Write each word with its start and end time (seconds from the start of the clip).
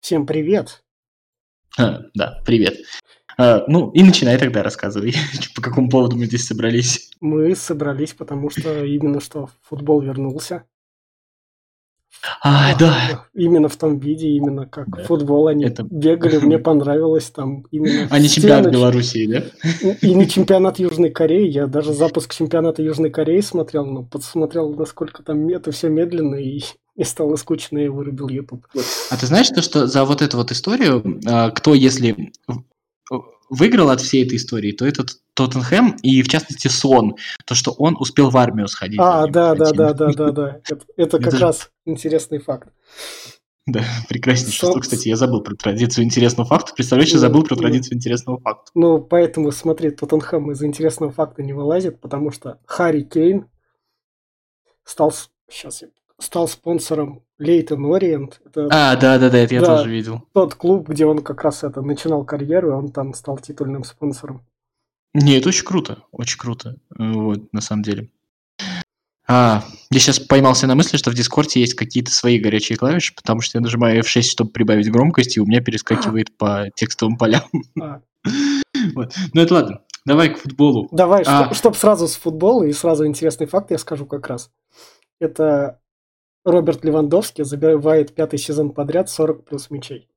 Всем 0.00 0.26
привет! 0.26 0.84
А, 1.76 2.02
да, 2.14 2.40
привет. 2.46 2.76
А, 3.36 3.64
ну, 3.66 3.90
и 3.90 4.04
начинай 4.04 4.38
тогда 4.38 4.62
рассказывай, 4.62 5.12
по 5.56 5.60
какому 5.60 5.90
поводу 5.90 6.16
мы 6.16 6.26
здесь 6.26 6.46
собрались. 6.46 7.10
Мы 7.20 7.56
собрались, 7.56 8.14
потому 8.14 8.48
что 8.48 8.84
именно 8.84 9.18
что 9.20 9.50
футбол 9.62 10.00
вернулся. 10.00 10.62
А, 12.42 12.76
да. 12.76 13.26
Именно 13.34 13.68
в 13.68 13.76
том 13.76 13.98
виде, 13.98 14.28
именно 14.30 14.66
как 14.66 14.88
Да. 14.90 15.04
футбол 15.04 15.48
они 15.48 15.64
Это- 15.64 15.84
бегали, 15.88 16.38
мне 16.38 16.58
понравилось 16.58 17.30
там 17.30 17.64
именно 17.70 18.08
А 18.10 18.18
не 18.18 18.28
чемпионат 18.28 18.64
стены, 18.64 18.72
Белоруссии, 18.72 19.26
да? 19.26 19.90
И 20.02 20.14
не 20.14 20.28
чемпионат 20.28 20.78
Южной 20.78 21.10
Кореи, 21.10 21.48
я 21.48 21.66
даже 21.66 21.92
запуск 21.92 22.34
чемпионата 22.34 22.82
Южной 22.82 23.10
Кореи 23.10 23.40
смотрел, 23.40 23.86
но 23.86 24.02
подсмотрел, 24.02 24.74
насколько 24.74 25.22
там 25.22 25.46
это 25.48 25.70
все 25.72 25.88
медленно, 25.88 26.36
и 26.36 26.62
мне 26.96 27.04
стало 27.04 27.36
скучно, 27.36 27.78
и 27.78 27.88
вырубил 27.88 28.28
YouTube. 28.28 28.66
А 29.10 29.16
ты 29.16 29.26
знаешь, 29.26 29.48
то, 29.48 29.62
что 29.62 29.86
за 29.86 30.04
вот 30.04 30.22
эту 30.22 30.38
вот 30.38 30.50
историю, 30.50 31.20
а, 31.26 31.50
кто, 31.50 31.74
если 31.74 32.32
выиграл 33.50 33.90
от 33.90 34.00
всей 34.00 34.24
этой 34.24 34.36
истории, 34.36 34.72
то 34.72 34.86
это 34.86 35.04
Тоттенхэм, 35.36 35.96
и 36.02 36.22
в 36.22 36.28
частности 36.28 36.68
Сон, 36.68 37.16
то, 37.44 37.54
что 37.54 37.72
он 37.72 37.96
успел 38.00 38.30
в 38.30 38.36
армию 38.38 38.68
сходить. 38.68 38.98
А, 38.98 39.24
ним, 39.24 39.32
да, 39.32 39.54
да, 39.54 39.72
да, 39.72 39.92
да, 39.92 40.12
да, 40.12 40.30
да. 40.32 40.60
Это, 40.96 41.18
как 41.20 41.34
раз 41.34 41.70
интересный 41.84 42.38
факт. 42.38 42.70
Да, 43.66 43.82
прекраснейшее. 44.08 44.70
Что, 44.70 44.80
кстати, 44.80 45.08
я 45.08 45.16
забыл 45.16 45.42
про 45.42 45.54
традицию 45.54 46.04
интересного 46.04 46.48
факта. 46.48 46.72
Представляешь, 46.74 47.10
я 47.10 47.16
Ну, 47.16 47.20
забыл 47.20 47.42
про 47.44 47.54
традицию 47.56 47.96
интересного 47.96 48.40
факта. 48.40 48.70
Ну, 48.74 48.98
поэтому, 48.98 49.52
смотри, 49.52 49.90
Тоттенхэм 49.90 50.52
из 50.52 50.62
интересного 50.62 51.12
факта 51.12 51.42
не 51.42 51.52
вылазит, 51.52 52.00
потому 52.00 52.30
что 52.30 52.58
Харри 52.64 53.02
Кейн 53.02 53.46
стал, 54.84 55.12
сейчас 55.50 55.82
я, 55.82 55.88
стал 56.18 56.48
спонсором 56.48 57.22
Лейтон 57.38 57.92
Ориент. 57.92 58.40
Это 58.46 58.68
А, 58.70 58.96
да, 58.96 59.18
да, 59.18 59.28
да, 59.28 59.38
это 59.38 59.54
я 59.54 59.60
Да. 59.60 59.76
тоже 59.76 59.90
видел. 59.90 60.22
тот 60.32 60.54
клуб, 60.54 60.88
где 60.88 61.04
он 61.04 61.18
как 61.18 61.42
раз 61.42 61.62
это 61.62 61.82
начинал 61.82 62.24
карьеру, 62.24 62.70
и 62.70 62.74
он 62.74 62.88
там 62.90 63.12
стал 63.12 63.36
титульным 63.36 63.84
спонсором. 63.84 64.46
Не, 65.18 65.38
это 65.38 65.48
очень 65.48 65.64
круто, 65.64 66.02
очень 66.12 66.38
круто, 66.38 66.76
вот, 66.90 67.52
на 67.52 67.60
самом 67.62 67.82
деле. 67.82 68.10
А, 69.28 69.64
я 69.90 69.98
сейчас 69.98 70.20
поймался 70.20 70.66
на 70.66 70.74
мысли, 70.74 70.98
что 70.98 71.10
в 71.10 71.14
Дискорде 71.14 71.58
есть 71.60 71.74
какие-то 71.74 72.12
свои 72.12 72.38
горячие 72.38 72.76
клавиши, 72.76 73.14
потому 73.14 73.40
что 73.40 73.58
я 73.58 73.62
нажимаю 73.62 74.00
F6, 74.02 74.22
чтобы 74.22 74.50
прибавить 74.50 74.90
громкость, 74.90 75.36
и 75.36 75.40
у 75.40 75.46
меня 75.46 75.60
перескакивает 75.60 76.36
по 76.36 76.70
текстовым 76.76 77.16
полям. 77.16 77.42
А, 77.80 78.00
Вот. 78.94 79.14
Ну 79.32 79.40
это 79.40 79.54
ладно, 79.54 79.80
давай 80.04 80.34
к 80.34 80.38
футболу. 80.38 80.88
Давай, 80.92 81.22
А. 81.26 81.52
чтобы 81.54 81.76
сразу 81.76 82.06
с 82.08 82.14
футбола 82.14 82.64
и 82.64 82.72
сразу 82.72 83.06
интересный 83.06 83.46
факт 83.46 83.70
я 83.70 83.78
скажу 83.78 84.04
как 84.06 84.28
раз. 84.28 84.50
Это 85.18 85.80
Роберт 86.44 86.84
Левандовский 86.84 87.44
забивает 87.44 88.14
пятый 88.14 88.38
сезон 88.38 88.70
подряд 88.70 89.08
40 89.08 89.44
плюс 89.44 89.70
мячей. 89.70 90.08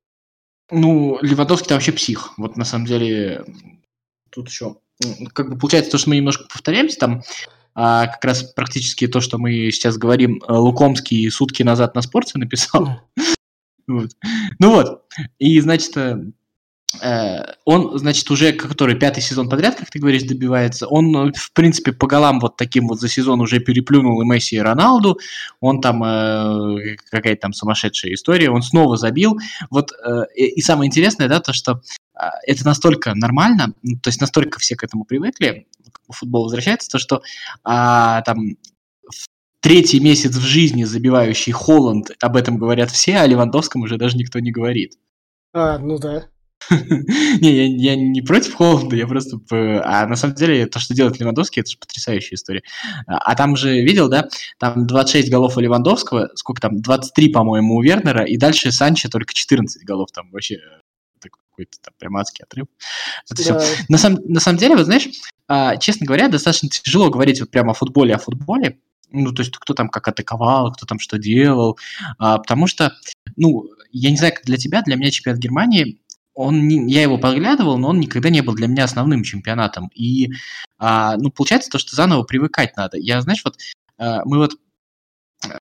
Ну, 0.72 1.18
Левандовский 1.22 1.68
там 1.70 1.78
вообще 1.78 1.94
псих. 1.94 2.38
Вот 2.38 2.58
на 2.58 2.66
самом 2.66 2.86
деле, 2.86 3.44
тут 4.30 4.50
еще, 4.50 4.76
как 5.34 5.50
бы 5.50 5.58
получается 5.58 5.92
то, 5.92 5.98
что 5.98 6.10
мы 6.10 6.18
немножко 6.18 6.46
повторяемся, 6.52 7.00
там 7.00 7.22
а, 7.76 8.08
как 8.08 8.24
раз 8.26 8.44
практически 8.44 9.08
то, 9.08 9.22
что 9.22 9.38
мы 9.38 9.72
сейчас 9.72 9.98
говорим, 9.98 10.42
э, 10.48 10.52
Лукомский 10.54 11.30
сутки 11.32 11.64
назад 11.64 11.96
на 11.96 12.02
спорте 12.02 12.38
написал. 12.38 13.02
Вот. 13.88 14.12
Ну 14.60 14.76
вот, 14.76 15.02
и, 15.40 15.60
значит, 15.62 15.98
э, 15.98 16.16
он, 17.66 17.98
значит, 18.00 18.30
уже 18.32 18.52
который 18.52 18.96
пятый 18.96 19.22
сезон 19.22 19.48
подряд, 19.48 19.76
как 19.76 19.90
ты 19.90 20.00
говоришь, 20.00 20.24
добивается, 20.24 20.88
он, 20.88 21.16
э, 21.16 21.32
в 21.36 21.54
принципе, 21.54 21.92
по 21.92 22.08
голам 22.08 22.40
вот 22.40 22.58
таким 22.58 22.88
вот 22.88 23.00
за 23.00 23.08
сезон 23.08 23.42
уже 23.42 23.60
переплюнул 23.60 24.22
и 24.22 24.26
Месси, 24.26 24.56
и 24.56 24.60
Роналду, 24.60 25.20
он 25.60 25.82
там, 25.82 26.04
э, 26.04 26.96
какая-то 27.12 27.42
там 27.42 27.54
сумасшедшая 27.54 28.14
история, 28.14 28.50
он 28.50 28.64
снова 28.64 28.98
забил, 28.98 29.38
вот, 29.70 29.92
э, 29.92 30.24
и, 30.36 30.62
самое 30.62 30.88
интересное, 30.88 31.28
да, 31.28 31.40
то, 31.40 31.54
что 31.54 31.82
а, 32.16 32.32
это 32.46 32.66
настолько 32.66 33.14
нормально, 33.16 33.74
ну, 33.84 33.98
то 34.02 34.10
есть 34.10 34.20
настолько 34.20 34.60
все 34.60 34.76
к 34.76 34.84
этому 34.84 35.06
привыкли, 35.06 35.68
футбол 36.10 36.44
возвращается, 36.44 36.90
то, 36.90 36.98
что 36.98 37.22
а, 37.64 38.22
там 38.24 38.58
третий 39.62 40.00
месяц 40.00 40.36
в 40.36 40.42
жизни 40.42 40.84
забивающий 40.84 41.54
Холланд, 41.54 42.12
об 42.20 42.36
этом 42.36 42.58
говорят 42.58 42.92
все, 42.92 43.18
а 43.18 43.22
о 43.22 43.28
Левандовском 43.28 43.84
уже 43.84 43.98
даже 43.98 44.18
никто 44.18 44.40
не 44.40 44.52
говорит. 44.52 44.98
А, 45.54 45.78
ну 45.78 45.98
да. 45.98 46.28
Не, 47.42 47.52
я, 47.52 47.94
я 47.94 47.96
не 47.96 48.22
против 48.22 48.56
Холланда, 48.56 48.96
я 48.96 49.08
просто... 49.08 49.40
А 49.50 50.06
на 50.08 50.16
самом 50.16 50.36
деле 50.36 50.66
то, 50.66 50.80
что 50.80 50.94
делает 50.94 51.20
Левандовский, 51.20 51.62
это 51.62 51.72
же 51.72 51.78
потрясающая 51.78 52.36
история. 52.36 52.64
А 53.08 53.18
а 53.18 53.36
там 53.36 53.56
же, 53.56 53.82
видел, 53.82 54.10
да, 54.10 54.28
там 54.58 54.88
26 54.88 55.30
голов 55.30 55.58
у 55.58 55.60
Левандовского, 55.60 56.30
сколько 56.36 56.62
там, 56.62 56.82
23, 56.82 57.30
по-моему, 57.30 57.76
у 57.76 57.82
Вернера, 57.82 58.24
и 58.24 58.38
дальше 58.38 58.72
Санчо 58.72 59.10
только 59.10 59.34
14 59.34 59.84
голов, 59.84 60.10
там 60.12 60.30
вообще 60.32 60.56
э, 60.56 60.80
какой-то 61.60 61.78
там 61.82 61.94
прям 61.98 62.18
адский 62.18 62.44
отрыв. 62.44 62.68
Это 63.30 63.44
да. 63.46 63.66
На, 63.90 63.98
самом, 63.98 64.20
на 64.26 64.40
самом 64.40 64.58
деле, 64.58 64.76
вот 64.76 64.86
знаешь, 64.86 65.08
а, 65.48 65.78
честно 65.78 66.06
говоря, 66.06 66.28
достаточно 66.28 66.70
тяжело 66.70 67.10
говорить 67.10 67.40
вот 67.40 67.52
прямо 67.52 67.72
о 67.72 67.74
футболе, 67.74 68.16
о 68.16 68.20
футболе. 68.20 68.80
Ну, 69.12 69.32
то 69.34 69.42
есть, 69.42 69.56
кто 69.58 69.74
там 69.74 69.90
как 69.90 70.08
атаковал, 70.08 70.72
кто 70.72 70.86
там 70.86 71.00
что 71.00 71.18
делал. 71.18 71.78
А, 72.18 72.38
потому 72.38 72.68
что, 72.68 72.96
ну, 73.36 73.66
я 73.92 74.12
не 74.12 74.18
знаю, 74.18 74.34
как 74.34 74.46
для 74.46 74.58
тебя, 74.58 74.82
для 74.84 74.96
меня 74.96 75.12
чемпионат 75.12 75.42
Германии, 75.42 76.00
он 76.40 76.70
не- 76.70 76.90
я 76.90 77.02
его 77.02 77.18
поглядывал, 77.18 77.78
но 77.78 77.90
он 77.90 78.00
никогда 78.00 78.30
не 78.30 78.42
был 78.42 78.56
для 78.56 78.68
меня 78.68 78.86
основным 78.86 79.24
чемпионатом. 79.24 79.90
И, 79.94 80.30
а, 80.78 81.18
ну, 81.18 81.32
получается 81.32 81.70
то, 81.70 81.78
что 81.80 81.96
заново 81.98 82.24
привыкать 82.24 82.78
надо. 82.78 82.98
Я, 82.98 83.22
знаешь, 83.22 83.42
вот 83.44 83.58
а, 83.98 84.22
мы 84.24 84.38
вот 84.38 84.54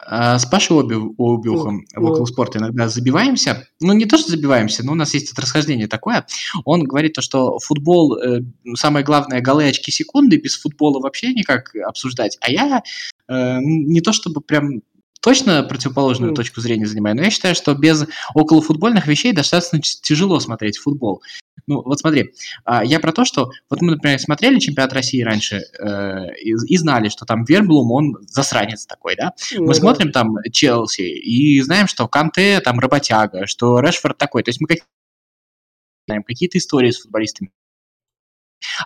а, 0.06 0.38
с 0.38 0.46
Пашей 0.46 0.76
Оби- 0.76 0.94
Обиухом 1.18 1.84
в 1.94 2.04
около 2.04 2.26
спорта 2.26 2.58
иногда 2.58 2.88
забиваемся. 2.88 3.66
Ну, 3.80 3.92
не 3.92 4.04
то, 4.06 4.18
что 4.18 4.30
забиваемся, 4.30 4.84
но 4.84 4.92
у 4.92 4.94
нас 4.94 5.14
есть 5.14 5.30
тут 5.30 5.38
расхождение 5.40 5.88
такое. 5.88 6.26
Он 6.64 6.84
говорит 6.84 7.14
то, 7.14 7.22
что 7.22 7.58
футбол, 7.58 8.16
э, 8.16 8.42
самое 8.74 9.04
главное, 9.04 9.40
голы, 9.40 9.68
очки, 9.68 9.90
секунды, 9.90 10.36
без 10.36 10.56
футбола 10.60 11.00
вообще 11.00 11.34
никак 11.34 11.74
обсуждать. 11.74 12.38
А 12.40 12.50
я 12.50 12.82
э, 13.28 13.58
не 13.60 14.00
то, 14.00 14.12
чтобы 14.12 14.40
прям 14.40 14.82
точно 15.28 15.62
противоположную 15.62 16.30
Мгм. 16.30 16.36
точку 16.36 16.62
зрения 16.62 16.86
занимаю, 16.86 17.14
но 17.14 17.22
я 17.22 17.28
считаю, 17.28 17.54
что 17.54 17.74
без 17.74 18.06
околофутбольных 18.32 19.06
вещей 19.06 19.34
достаточно 19.34 19.78
тяжело 19.78 20.40
смотреть 20.40 20.78
футбол. 20.78 21.22
Ну, 21.66 21.82
вот 21.82 21.98
смотри, 22.00 22.32
а, 22.64 22.82
я 22.82 22.98
про 22.98 23.12
то, 23.12 23.26
что 23.26 23.50
вот 23.68 23.82
мы, 23.82 23.90
например, 23.90 24.18
смотрели 24.20 24.58
чемпионат 24.58 24.94
России 24.94 25.20
раньше 25.20 25.64
э, 25.78 26.34
и, 26.42 26.52
и 26.52 26.76
знали, 26.78 27.10
что 27.10 27.26
там 27.26 27.44
Верблум, 27.44 27.90
он 27.90 28.16
засранец 28.22 28.86
такой, 28.86 29.16
да? 29.16 29.34
Ну 29.52 29.66
Мы 29.66 29.74
да. 29.74 29.80
смотрим 29.80 30.12
там 30.12 30.36
Челси 30.50 31.02
и 31.02 31.60
знаем, 31.60 31.88
что 31.88 32.08
Канте 32.08 32.60
там 32.60 32.80
работяга, 32.80 33.46
что 33.46 33.80
Решфорд 33.80 34.16
такой. 34.16 34.42
То 34.42 34.48
есть 34.48 34.62
мы 34.62 34.78
какие-то 36.24 36.56
истории 36.56 36.90
с 36.90 37.02
футболистами. 37.02 37.50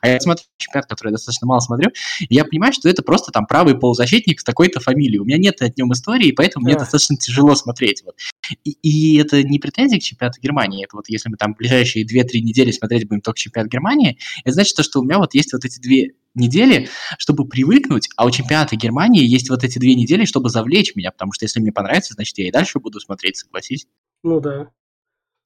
А 0.00 0.08
я 0.08 0.20
смотрю 0.20 0.44
чемпионат, 0.58 0.88
который 0.88 1.08
я 1.08 1.12
достаточно 1.12 1.46
мало 1.46 1.60
смотрю, 1.60 1.90
и 2.20 2.34
я 2.34 2.44
понимаю, 2.44 2.72
что 2.72 2.88
это 2.88 3.02
просто 3.02 3.32
там 3.32 3.46
правый 3.46 3.76
полузащитник 3.78 4.40
с 4.40 4.44
такой-то 4.44 4.80
фамилией. 4.80 5.18
У 5.18 5.24
меня 5.24 5.38
нет 5.38 5.60
от 5.62 5.76
нем 5.76 5.92
истории, 5.92 6.28
и 6.28 6.32
поэтому 6.32 6.64
мне 6.64 6.74
Да. 6.74 6.80
достаточно 6.80 7.16
тяжело 7.16 7.54
смотреть. 7.54 8.02
Вот. 8.04 8.16
И, 8.64 8.70
и 8.82 9.18
это 9.18 9.42
не 9.42 9.58
претензия 9.58 9.98
к 9.98 10.02
чемпионату 10.02 10.40
Германии. 10.40 10.84
Это 10.84 10.96
вот 10.96 11.08
если 11.08 11.28
мы 11.28 11.36
там 11.36 11.54
ближайшие 11.54 12.04
2-3 12.04 12.40
недели 12.40 12.70
смотреть 12.70 13.08
будем 13.08 13.20
только 13.20 13.38
чемпионат 13.38 13.70
Германии, 13.70 14.18
это 14.44 14.54
значит, 14.54 14.76
то, 14.76 14.82
что 14.82 15.00
у 15.00 15.04
меня 15.04 15.18
вот 15.18 15.34
есть 15.34 15.52
вот 15.52 15.64
эти 15.64 15.78
две 15.80 16.12
недели, 16.34 16.88
чтобы 17.18 17.46
привыкнуть, 17.46 18.08
а 18.16 18.24
у 18.24 18.30
чемпионата 18.30 18.76
Германии 18.76 19.24
есть 19.24 19.50
вот 19.50 19.64
эти 19.64 19.78
две 19.78 19.94
недели, 19.94 20.24
чтобы 20.24 20.48
завлечь 20.48 20.94
меня, 20.94 21.10
потому 21.10 21.32
что 21.32 21.44
если 21.44 21.60
мне 21.60 21.72
понравится, 21.72 22.14
значит, 22.14 22.38
я 22.38 22.48
и 22.48 22.50
дальше 22.50 22.78
буду 22.78 23.00
смотреть, 23.00 23.36
согласись. 23.36 23.86
Ну 24.22 24.40
да. 24.40 24.70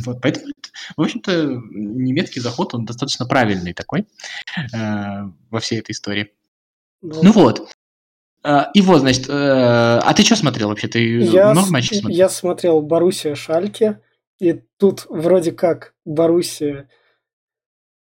Вот, 0.04 0.20
поэтому, 0.20 0.46
это, 0.48 0.68
в 0.96 1.00
общем-то, 1.02 1.46
немецкий 1.70 2.40
заход, 2.40 2.74
он 2.74 2.84
достаточно 2.84 3.26
правильный 3.26 3.72
такой 3.72 4.06
э, 4.74 5.22
во 5.50 5.60
всей 5.60 5.78
этой 5.80 5.92
истории. 5.92 6.32
Ну, 7.00 7.22
Ну 7.22 7.32
вот. 7.32 7.68
Э, 8.44 8.64
и 8.74 8.82
вот, 8.82 9.00
значит, 9.00 9.28
э, 9.28 9.32
а 9.32 10.12
ты 10.14 10.22
что 10.22 10.36
смотрел 10.36 10.68
вообще? 10.68 10.88
Ты 10.88 11.18
я, 11.20 11.52
много 11.52 11.70
матчей 11.72 11.96
смотрел? 11.98 12.18
я 12.18 12.28
смотрел 12.28 12.82
Боруссия 12.82 13.34
Шальке, 13.34 14.00
и 14.38 14.52
тут 14.76 15.06
вроде 15.08 15.52
как 15.52 15.94
Боруссия 16.04 16.90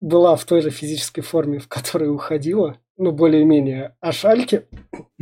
была 0.02 0.36
в 0.36 0.44
той 0.46 0.62
же 0.62 0.70
физической 0.72 1.22
форме, 1.22 1.60
в 1.60 1.68
которой 1.70 2.10
уходила, 2.14 2.78
ну, 2.98 3.12
более-менее, 3.14 3.96
а 4.02 4.12
Шальке 4.12 4.66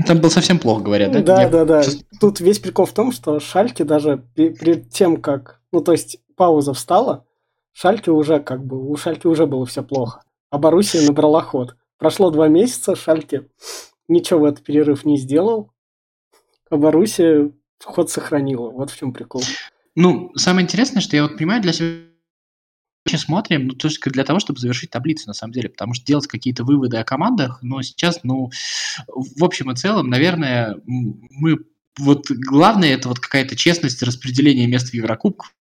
Там 0.08 0.20
был 0.20 0.32
совсем 0.32 0.58
плохо, 0.58 0.84
говорят, 0.84 1.12
да? 1.12 1.22
Да, 1.22 1.42
Я 1.44 1.50
да, 1.50 1.66
да. 1.66 1.84
чувств- 1.84 2.06
Тут 2.20 2.40
весь 2.40 2.58
прикол 2.60 2.88
в 2.88 2.94
том, 2.94 3.12
что 3.12 3.40
Шальке 3.40 3.84
даже 3.84 4.24
пе- 4.36 4.50
перед 4.50 4.90
тем, 4.90 5.18
как... 5.22 5.62
Ну, 5.72 5.82
то 5.82 5.92
есть 5.92 6.20
пауза 6.38 6.74
встала, 6.74 7.26
Шальке 7.74 8.12
уже 8.12 8.40
как 8.40 8.66
бы... 8.66 8.90
У 8.90 8.96
Шальке 8.96 9.28
уже 9.28 9.46
было 9.46 9.66
все 9.66 9.84
плохо. 9.84 10.24
А 10.50 10.58
Боруссия 10.58 11.06
набрала 11.06 11.42
ход. 11.42 11.76
Прошло 11.98 12.32
два 12.32 12.48
месяца, 12.48 12.96
Шальке 12.96 13.50
ничего 14.08 14.42
в 14.42 14.46
этот 14.46 14.64
перерыв 14.64 15.04
не 15.04 15.18
сделал, 15.18 15.72
а 16.70 16.78
Боруссия 16.78 17.52
ход 17.84 18.10
сохранила. 18.10 18.70
Вот 18.70 18.90
в 18.92 18.98
чем 18.98 19.12
прикол. 19.12 19.44
Ну, 19.96 20.32
самое 20.36 20.64
интересное, 20.64 21.02
что 21.02 21.16
я 21.16 21.24
вот 21.24 21.38
понимаю 21.38 21.62
для 21.62 21.74
себя 21.74 22.08
смотрим, 23.16 23.68
ну, 23.68 23.74
только 23.74 24.10
для 24.10 24.24
того, 24.24 24.40
чтобы 24.40 24.60
завершить 24.60 24.90
таблицу, 24.90 25.28
на 25.28 25.34
самом 25.34 25.54
деле, 25.54 25.70
потому 25.70 25.94
что 25.94 26.06
делать 26.06 26.28
какие-то 26.28 26.64
выводы 26.64 26.98
о 26.98 27.06
командах, 27.06 27.60
но 27.62 27.82
сейчас, 27.82 28.20
ну, 28.24 28.52
в 29.08 29.44
общем 29.44 29.72
и 29.72 29.76
целом, 29.76 30.10
наверное, 30.10 30.78
мы 30.86 31.60
вот 31.98 32.30
главное 32.30 32.94
это 32.94 33.08
вот 33.08 33.20
какая-то 33.20 33.56
честность 33.56 34.04
распределения 34.04 34.68
мест 34.68 34.90
в 34.90 34.94
Еврокубках. 34.94 35.54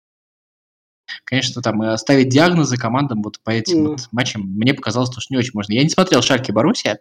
Конечно, 1.23 1.61
там 1.61 1.97
ставить 1.97 2.29
диагнозы 2.29 2.77
командам 2.77 3.21
вот 3.23 3.39
по 3.41 3.51
этим 3.51 3.85
mm. 3.85 3.87
вот 3.89 4.07
матчам 4.11 4.41
мне 4.41 4.73
показалось, 4.73 5.09
что 5.11 5.21
не 5.29 5.37
очень 5.37 5.51
можно. 5.53 5.73
Я 5.73 5.83
не 5.83 5.89
смотрел 5.89 6.21
Шальки 6.21 6.51
Боруссия, 6.51 6.99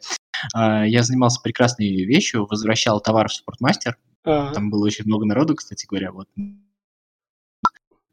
а, 0.52 0.86
я 0.86 1.02
занимался 1.02 1.40
прекрасной 1.40 2.04
вещью, 2.04 2.46
возвращал 2.46 3.00
товар 3.00 3.28
в 3.28 3.34
Спортмастер. 3.34 3.96
А. 4.24 4.52
Там 4.52 4.70
было 4.70 4.84
очень 4.84 5.04
много 5.04 5.26
народу, 5.26 5.54
кстати 5.54 5.86
говоря, 5.86 6.12
вот. 6.12 6.28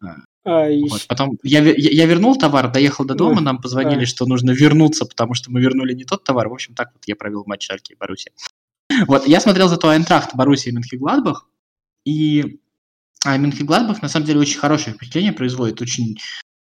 А, 0.04 0.16
а, 0.44 0.70
вот. 0.90 1.06
Потом 1.08 1.38
я, 1.44 1.62
я, 1.62 1.74
я 1.76 2.06
вернул 2.06 2.38
товар, 2.38 2.72
доехал 2.72 3.06
до 3.06 3.16
дома, 3.16 3.42
нам 3.42 3.60
позвонили, 3.62 4.04
а. 4.04 4.08
что 4.08 4.26
нужно 4.26 4.52
вернуться, 4.52 5.06
потому 5.06 5.34
что 5.34 5.52
мы 5.52 5.62
вернули 5.62 5.94
не 5.94 6.04
тот 6.04 6.24
товар. 6.24 6.50
В 6.50 6.54
общем, 6.54 6.74
так 6.74 6.92
вот 6.94 7.04
я 7.06 7.16
провел 7.16 7.44
матч 7.46 7.68
Шальки 7.68 7.94
и 7.94 7.96
Боруссия. 7.96 8.34
Вот, 9.08 9.28
я 9.28 9.40
смотрел 9.40 9.70
зато 9.70 9.88
Айнтрахт, 9.88 10.36
Боруссия 10.36 10.72
и 10.72 10.76
Мюнхен-Гладбах, 10.76 11.48
и 12.06 12.60
а, 13.26 13.38
Мюнхен-Гладбах 13.38 14.02
на 14.02 14.10
самом 14.10 14.26
деле 14.26 14.40
очень 14.40 14.60
хорошее 14.60 14.96
впечатление 14.96 15.34
производит, 15.34 15.82
очень 15.82 16.18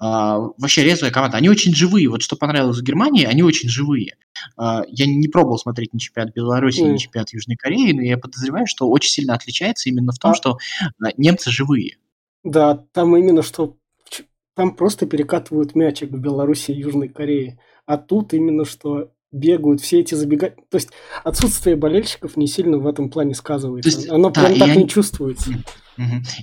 а, 0.01 0.39
вообще 0.57 0.83
резвая 0.83 1.11
команда. 1.11 1.37
Они 1.37 1.49
очень 1.51 1.75
живые. 1.75 2.09
Вот 2.09 2.23
что 2.23 2.35
понравилось 2.35 2.79
в 2.79 2.83
Германии, 2.83 3.25
они 3.25 3.43
очень 3.43 3.69
живые. 3.69 4.17
А, 4.57 4.83
я 4.89 5.07
не 5.07 5.29
пробовал 5.29 5.59
смотреть 5.59 5.93
ни 5.93 5.99
чемпионат 5.99 6.35
Беларуси, 6.35 6.81
mm. 6.81 6.93
ни 6.93 6.97
чемпионат 6.97 7.33
Южной 7.33 7.57
Кореи, 7.57 7.93
но 7.93 8.01
я 8.01 8.17
подозреваю, 8.17 8.67
что 8.67 8.89
очень 8.89 9.11
сильно 9.11 9.35
отличается 9.35 9.91
именно 9.91 10.13
в 10.13 10.19
том, 10.19 10.33
а... 10.33 10.35
что 10.35 10.57
а, 11.03 11.11
немцы 11.19 11.51
живые. 11.51 11.99
Да, 12.43 12.83
там 12.93 13.15
именно 13.17 13.43
что 13.43 13.77
там 14.55 14.75
просто 14.75 15.07
перекатывают 15.07 15.75
мячик 15.75 16.11
в 16.11 16.19
Беларуси 16.19 16.71
и 16.71 16.81
Южной 16.81 17.09
Корее. 17.09 17.59
А 17.85 17.99
тут 17.99 18.33
именно 18.33 18.65
что 18.65 19.13
бегают, 19.33 19.81
все 19.81 20.01
эти 20.01 20.15
забегать. 20.15 20.57
То 20.69 20.77
есть 20.77 20.91
отсутствие 21.25 21.77
болельщиков 21.77 22.37
не 22.37 22.47
сильно 22.47 22.79
в 22.79 22.87
этом 22.87 23.11
плане 23.11 23.35
сказывается. 23.35 23.91
есть, 23.91 24.09
Оно 24.09 24.31
да, 24.31 24.43
прям 24.43 24.59
так 24.59 24.69
они... 24.71 24.83
не 24.83 24.89
чувствуется. 24.89 25.53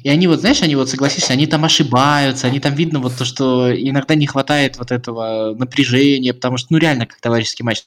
И 0.04 0.10
они 0.10 0.28
вот, 0.28 0.40
знаешь, 0.40 0.62
они 0.62 0.76
вот, 0.76 0.88
согласишься, 0.90 1.34
они 1.34 1.48
там 1.48 1.66
ошибаются, 1.66 2.48
они 2.48 2.60
там 2.60 2.76
видно 2.76 3.00
вот 3.00 3.14
то, 3.18 3.26
что 3.26 3.74
иногда 3.74 4.14
не 4.14 4.28
хватает 4.28 4.78
вот 4.78 4.92
этого 4.92 5.56
напряжения, 5.58 6.34
потому 6.34 6.58
что, 6.58 6.68
ну, 6.72 6.78
реально, 6.78 7.08
как 7.08 7.20
товарищеский 7.20 7.66
матч. 7.66 7.84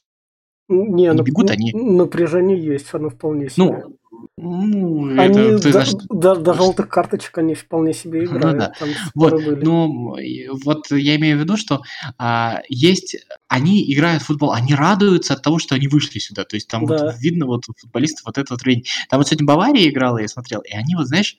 Не, 0.69 1.09
они 1.09 1.21
нап- 1.21 1.25
бегут, 1.25 1.51
они... 1.51 1.73
Напряжение 1.73 2.61
есть, 2.61 2.93
оно 2.93 3.11
вполне 3.11 3.51
себе. 3.51 3.65
Ну, 3.65 3.97
ну, 4.37 5.19
они 5.19 5.39
это, 5.39 5.63
до, 5.63 5.73
знаешь... 5.73 5.93
до, 6.09 6.35
до 6.37 6.55
желтых 6.55 6.89
карточек 6.89 7.39
они 7.39 7.55
вполне 7.55 7.93
себе 7.93 8.25
играют. 8.25 8.45
Ну, 8.45 8.59
да. 8.59 8.73
Там 8.79 8.89
вот, 9.15 9.33
были. 9.33 9.65
ну, 9.65 10.17
вот 10.65 10.91
я 10.91 11.17
имею 11.17 11.39
в 11.39 11.41
виду, 11.41 11.57
что 11.57 11.83
а, 12.19 12.63
есть, 12.69 13.17
они 13.49 13.93
играют 13.93 14.23
в 14.23 14.27
футбол, 14.27 14.53
они 14.53 14.75
радуются 14.75 15.35
от 15.35 15.43
того, 15.43 15.59
что 15.59 15.75
они 15.75 15.89
вышли 15.89 16.19
сюда. 16.19 16.45
То 16.45 16.57
есть 16.57 16.69
там 16.69 16.87
да. 16.87 17.05
вот 17.05 17.15
видно 17.21 17.47
вот 17.47 17.69
у 17.69 17.75
футболистов 17.77 18.27
вот 18.27 18.39
это 18.39 18.55
вот. 18.55 18.61
Там 18.63 19.19
вот 19.19 19.29
сегодня 19.29 19.47
Бавария 19.47 19.89
играла, 19.89 20.19
я 20.19 20.29
смотрел, 20.29 20.61
и 20.61 20.73
они 20.73 20.95
вот, 20.97 21.07
знаешь, 21.07 21.37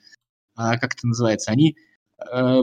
а, 0.55 0.77
как 0.77 0.93
это 0.93 1.07
называется, 1.07 1.51
они 1.51 1.75
а, 2.19 2.61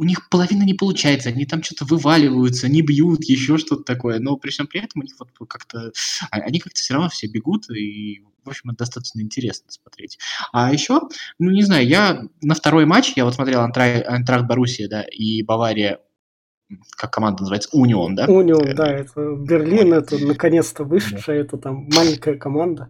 у 0.00 0.04
них 0.04 0.30
половина 0.30 0.62
не 0.62 0.72
получается, 0.72 1.28
они 1.28 1.44
там 1.44 1.62
что-то 1.62 1.84
вываливаются, 1.84 2.66
они 2.66 2.80
бьют, 2.80 3.22
еще 3.24 3.58
что-то 3.58 3.82
такое, 3.82 4.18
но 4.18 4.38
при 4.38 4.48
всем 4.48 4.66
при 4.66 4.80
этом 4.80 5.02
у 5.02 5.04
них 5.04 5.14
вот 5.18 5.28
как-то, 5.46 5.92
а, 6.30 6.38
они 6.38 6.58
как-то 6.58 6.80
все 6.80 6.94
равно 6.94 7.10
все 7.10 7.26
бегут, 7.26 7.68
и, 7.68 8.24
в 8.42 8.48
общем, 8.48 8.70
это 8.70 8.78
достаточно 8.78 9.20
интересно 9.20 9.70
смотреть. 9.70 10.18
А 10.52 10.72
еще, 10.72 11.02
ну, 11.38 11.50
не 11.50 11.62
знаю, 11.62 11.86
я 11.86 12.22
на 12.40 12.54
второй 12.54 12.86
матч, 12.86 13.12
я 13.14 13.26
вот 13.26 13.34
смотрел 13.34 13.60
Антракт 13.60 14.46
Боруссия, 14.46 14.88
да, 14.88 15.02
и 15.02 15.42
Бавария 15.42 15.98
как 16.96 17.12
команда 17.12 17.42
называется, 17.42 17.68
Унион, 17.72 18.14
да? 18.14 18.24
Унион, 18.26 18.74
да, 18.74 18.90
это 18.90 19.34
Берлин, 19.34 19.92
это 19.92 20.18
наконец-то 20.24 20.84
вышедшая, 20.84 21.40
это 21.40 21.58
там 21.58 21.88
маленькая 21.94 22.36
команда. 22.36 22.88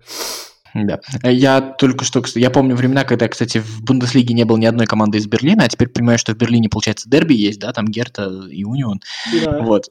Да. 0.74 1.00
Я 1.22 1.60
только 1.60 2.04
что, 2.04 2.22
я 2.34 2.50
помню 2.50 2.76
времена, 2.76 3.04
когда, 3.04 3.28
кстати, 3.28 3.58
в 3.58 3.82
Бундеслиге 3.82 4.34
не 4.34 4.44
было 4.44 4.56
ни 4.56 4.66
одной 4.66 4.86
команды 4.86 5.18
из 5.18 5.26
Берлина, 5.26 5.64
а 5.64 5.68
теперь 5.68 5.88
понимаю, 5.88 6.18
что 6.18 6.32
в 6.32 6.36
Берлине, 6.36 6.68
получается, 6.68 7.08
дерби 7.08 7.34
есть, 7.34 7.60
да, 7.60 7.72
там 7.72 7.86
Герта 7.86 8.30
и 8.50 8.64
Унион. 8.64 9.00
Да. 9.44 9.62
Вот. 9.62 9.86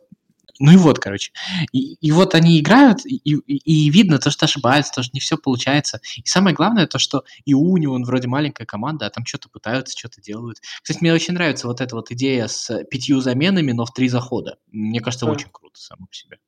Ну 0.59 0.73
и 0.73 0.75
вот, 0.75 0.99
короче. 0.99 1.31
И, 1.71 1.93
и 1.95 2.11
вот 2.11 2.35
они 2.35 2.59
играют, 2.59 3.05
и, 3.05 3.15
и, 3.15 3.35
и 3.35 3.89
видно 3.89 4.19
то, 4.19 4.29
что 4.29 4.45
ошибаются, 4.45 4.91
то, 4.93 5.03
что 5.03 5.11
не 5.13 5.21
все 5.21 5.37
получается. 5.37 6.01
И 6.17 6.27
самое 6.27 6.53
главное, 6.53 6.85
то, 6.85 6.99
что 6.99 7.23
и 7.45 7.53
Унион 7.53 8.03
вроде 8.03 8.27
маленькая 8.27 8.65
команда, 8.65 9.05
а 9.05 9.09
там 9.09 9.25
что-то 9.25 9.47
пытаются, 9.49 9.97
что-то 9.97 10.21
делают. 10.21 10.59
Кстати, 10.83 10.99
мне 11.01 11.13
очень 11.13 11.33
нравится 11.33 11.65
вот 11.67 11.79
эта 11.79 11.95
вот 11.95 12.11
идея 12.11 12.47
с 12.47 12.83
пятью 12.91 13.21
заменами, 13.21 13.71
но 13.71 13.85
в 13.85 13.93
три 13.93 14.09
захода. 14.09 14.57
Мне 14.71 14.99
кажется, 14.99 15.25
да. 15.25 15.31
очень 15.31 15.47
круто 15.49 15.79
само 15.79 16.07
по 16.07 16.13
себе. 16.13 16.39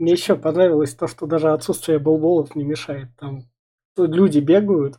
Мне 0.00 0.12
еще 0.12 0.34
понравилось 0.34 0.94
то, 0.94 1.06
что 1.06 1.26
даже 1.26 1.52
отсутствие 1.52 1.98
болболов 1.98 2.56
не 2.56 2.64
мешает. 2.64 3.08
Там 3.18 3.42
люди 3.98 4.38
бегают, 4.38 4.98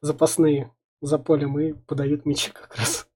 запасные, 0.00 0.72
за 1.02 1.18
полем 1.18 1.58
и 1.58 1.72
подают 1.72 2.24
мячи 2.24 2.52
как 2.52 2.76
раз. 2.76 3.08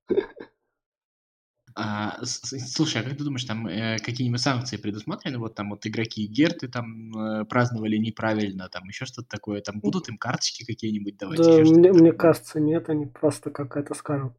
А, 1.77 2.19
слушай, 2.25 3.01
а 3.01 3.05
как 3.05 3.17
ты 3.17 3.23
думаешь, 3.23 3.45
там 3.45 3.69
э, 3.69 3.99
какие-нибудь 3.99 4.41
санкции 4.41 4.77
предусмотрены? 4.77 5.39
Вот 5.39 5.55
там 5.55 5.71
вот 5.71 5.87
игроки 5.87 6.27
Герты 6.27 6.67
там 6.67 7.17
э, 7.17 7.45
праздновали 7.45 7.97
неправильно, 7.97 8.69
там 8.69 8.89
еще 8.89 9.07
что-то 9.07 9.29
такое, 9.29 9.61
там 9.61 9.79
будут 9.79 10.09
им 10.09 10.19
карточки 10.19 10.65
какие-нибудь 10.65 11.17
давать? 11.17 11.39
Да, 11.39 11.59
мне, 11.61 11.93
мне 11.93 12.13
кажется, 12.13 12.59
нет, 12.59 12.89
они 12.89 13.07
просто 13.07 13.51
как 13.51 13.77
это 13.77 13.95
скажут. 13.95 14.33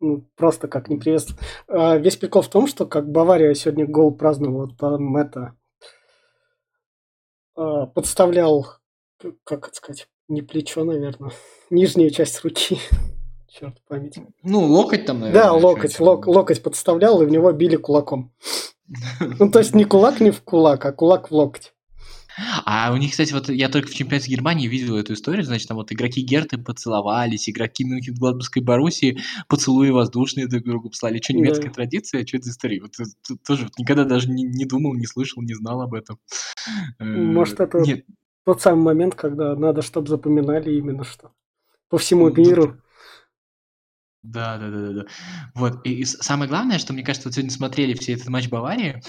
Ну, 0.00 0.26
просто 0.36 0.66
как 0.68 0.88
не 0.88 0.96
приветствуют. 0.96 1.38
А, 1.68 1.98
весь 1.98 2.16
прикол 2.16 2.40
в 2.40 2.48
том, 2.48 2.66
что 2.66 2.86
как 2.86 3.12
Бавария 3.12 3.52
сегодня 3.52 3.86
гол 3.86 4.16
праздновала, 4.16 4.74
там 4.74 5.16
это 5.18 5.54
подставлял, 7.54 8.66
как 9.44 9.68
это 9.68 9.76
сказать, 9.76 10.08
не 10.28 10.42
плечо, 10.42 10.84
наверное, 10.84 11.32
нижняя 11.70 12.10
часть 12.10 12.42
руки. 12.44 12.78
Черт 13.48 13.76
память. 13.86 14.18
Ну, 14.42 14.64
локоть 14.64 15.06
там, 15.06 15.20
наверное. 15.20 15.42
Да, 15.42 15.52
локоть, 15.52 16.00
лок, 16.00 16.26
локоть 16.26 16.62
подставлял, 16.62 17.22
и 17.22 17.26
в 17.26 17.30
него 17.30 17.52
били 17.52 17.76
кулаком. 17.76 18.32
Ну, 19.38 19.50
то 19.50 19.60
есть 19.60 19.74
не 19.74 19.84
кулак 19.84 20.20
не 20.20 20.30
в 20.30 20.42
кулак, 20.42 20.84
а 20.84 20.92
кулак 20.92 21.30
в 21.30 21.34
локоть. 21.34 21.73
А 22.64 22.92
у 22.92 22.96
них, 22.96 23.12
кстати, 23.12 23.32
вот 23.32 23.48
я 23.48 23.68
только 23.68 23.88
в 23.88 23.94
чемпионате 23.94 24.30
Германии 24.30 24.66
видел 24.66 24.96
эту 24.96 25.14
историю, 25.14 25.44
значит, 25.44 25.68
там 25.68 25.76
вот 25.76 25.92
игроки 25.92 26.20
Герты 26.22 26.58
поцеловались, 26.58 27.48
игроки 27.48 27.84
Мюнхен-Гладбургской 27.84 28.62
Боруссии 28.62 29.18
поцелуи 29.48 29.90
воздушные 29.90 30.48
друг 30.48 30.64
другу 30.64 30.90
послали. 30.90 31.20
Что, 31.22 31.34
немецкая 31.34 31.68
да. 31.68 31.74
традиция? 31.74 32.26
Что 32.26 32.38
это 32.38 32.46
за 32.46 32.52
история? 32.52 32.80
Вот 32.80 32.92
тоже 33.46 33.64
вот, 33.64 33.78
никогда 33.78 34.04
даже 34.04 34.30
не, 34.30 34.42
не 34.42 34.64
думал, 34.64 34.94
не 34.94 35.06
слышал, 35.06 35.42
не 35.42 35.54
знал 35.54 35.82
об 35.82 35.94
этом. 35.94 36.18
Э, 36.98 37.04
Может, 37.04 37.60
это 37.60 37.78
Нет. 37.78 38.04
тот 38.44 38.62
самый 38.62 38.82
момент, 38.82 39.14
когда 39.14 39.54
надо, 39.54 39.82
чтобы 39.82 40.08
запоминали 40.08 40.74
именно 40.74 41.04
что. 41.04 41.32
По 41.88 41.98
всему 41.98 42.30
миру. 42.30 42.78
Да, 44.24 44.56
да, 44.56 44.70
да, 44.70 44.78
да, 44.78 44.92
да. 44.92 45.06
Вот. 45.54 45.86
И, 45.86 46.00
и 46.00 46.04
самое 46.06 46.48
главное, 46.48 46.78
что 46.78 46.94
мне 46.94 47.04
кажется, 47.04 47.28
вот 47.28 47.34
сегодня 47.34 47.50
смотрели 47.50 47.92
все 47.92 48.14
этот 48.14 48.28
матч 48.28 48.48
Баварии, 48.48 49.02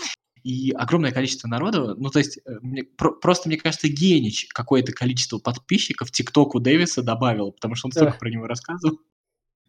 и 0.46 0.70
огромное 0.74 1.12
количество 1.12 1.48
народу, 1.48 1.96
ну, 1.98 2.12
то 2.12 2.20
есть, 2.20 2.38
э, 2.38 2.60
мне, 2.62 2.84
про, 2.84 3.12
просто, 3.12 3.50
мне 3.50 3.58
кажется, 3.58 3.90
Генич 3.90 4.48
какое-то 4.50 4.92
количество 4.94 5.40
подписчиков 5.40 6.12
ТикТоку 6.12 6.60
Дэвиса 6.60 7.02
добавил, 7.02 7.52
потому 7.52 7.74
что 7.74 7.88
он 7.88 7.92
столько 7.92 8.12
да. 8.12 8.18
про 8.20 8.30
него 8.30 8.48
рассказывал. 8.48 9.00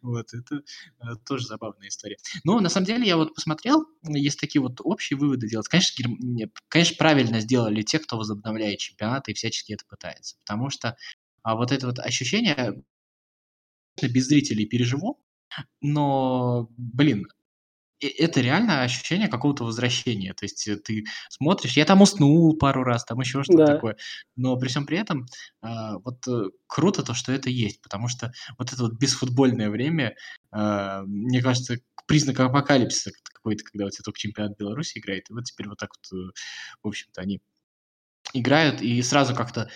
Вот, 0.02 0.32
это 0.34 0.56
э, 0.56 1.16
тоже 1.26 1.46
забавная 1.46 1.88
история. 1.88 2.18
Но 2.44 2.60
на 2.60 2.68
самом 2.68 2.86
деле 2.86 3.06
я 3.06 3.16
вот 3.16 3.34
посмотрел, 3.34 3.86
есть 4.04 4.38
такие 4.38 4.62
вот 4.62 4.80
общие 4.84 5.18
выводы 5.18 5.48
делать. 5.48 5.66
Конечно, 5.66 6.00
Герм... 6.00 6.52
конечно, 6.68 6.94
правильно 6.96 7.40
сделали 7.40 7.82
те, 7.82 7.98
кто 7.98 8.16
возобновляет 8.18 8.78
чемпионаты 8.78 9.32
и 9.32 9.34
всячески 9.34 9.72
это 9.72 9.84
пытается. 9.88 10.36
Потому 10.44 10.70
что 10.70 10.96
а 11.42 11.56
вот 11.56 11.72
это 11.72 11.86
вот 11.86 11.98
ощущение, 11.98 12.84
без 14.00 14.26
зрителей 14.26 14.66
переживу, 14.66 15.20
но, 15.80 16.68
блин, 16.76 17.26
это 18.00 18.40
реально 18.40 18.82
ощущение 18.82 19.28
какого-то 19.28 19.64
возвращения. 19.64 20.34
То 20.34 20.44
есть 20.44 20.68
э, 20.68 20.76
ты 20.76 21.04
смотришь, 21.28 21.76
я 21.76 21.84
там 21.84 22.02
уснул 22.02 22.56
пару 22.56 22.84
раз, 22.84 23.04
там 23.04 23.20
еще 23.20 23.42
что-то 23.42 23.66
да. 23.66 23.74
такое. 23.74 23.96
Но 24.36 24.56
при 24.56 24.68
всем 24.68 24.86
при 24.86 24.98
этом 24.98 25.26
э, 25.62 25.68
вот 26.04 26.26
э, 26.28 26.50
круто 26.66 27.02
то, 27.02 27.14
что 27.14 27.32
это 27.32 27.50
есть, 27.50 27.80
потому 27.82 28.08
что 28.08 28.32
вот 28.58 28.72
это 28.72 28.82
вот 28.82 28.94
бесфутбольное 28.94 29.70
время, 29.70 30.14
э, 30.52 31.02
мне 31.06 31.40
кажется, 31.40 31.78
признак 32.06 32.40
апокалипсиса 32.40 33.12
какой-то, 33.32 33.64
когда 33.64 33.86
у 33.86 33.90
тебя 33.90 34.04
только 34.04 34.18
чемпионат 34.18 34.58
Беларуси 34.58 34.98
играет, 34.98 35.30
и 35.30 35.32
вот 35.32 35.44
теперь 35.44 35.68
вот 35.68 35.78
так 35.78 35.90
вот, 35.96 36.18
э, 36.18 36.30
в 36.82 36.88
общем-то, 36.88 37.20
они 37.20 37.40
играют, 38.32 38.82
и 38.82 39.00
сразу 39.02 39.34
как-то... 39.34 39.70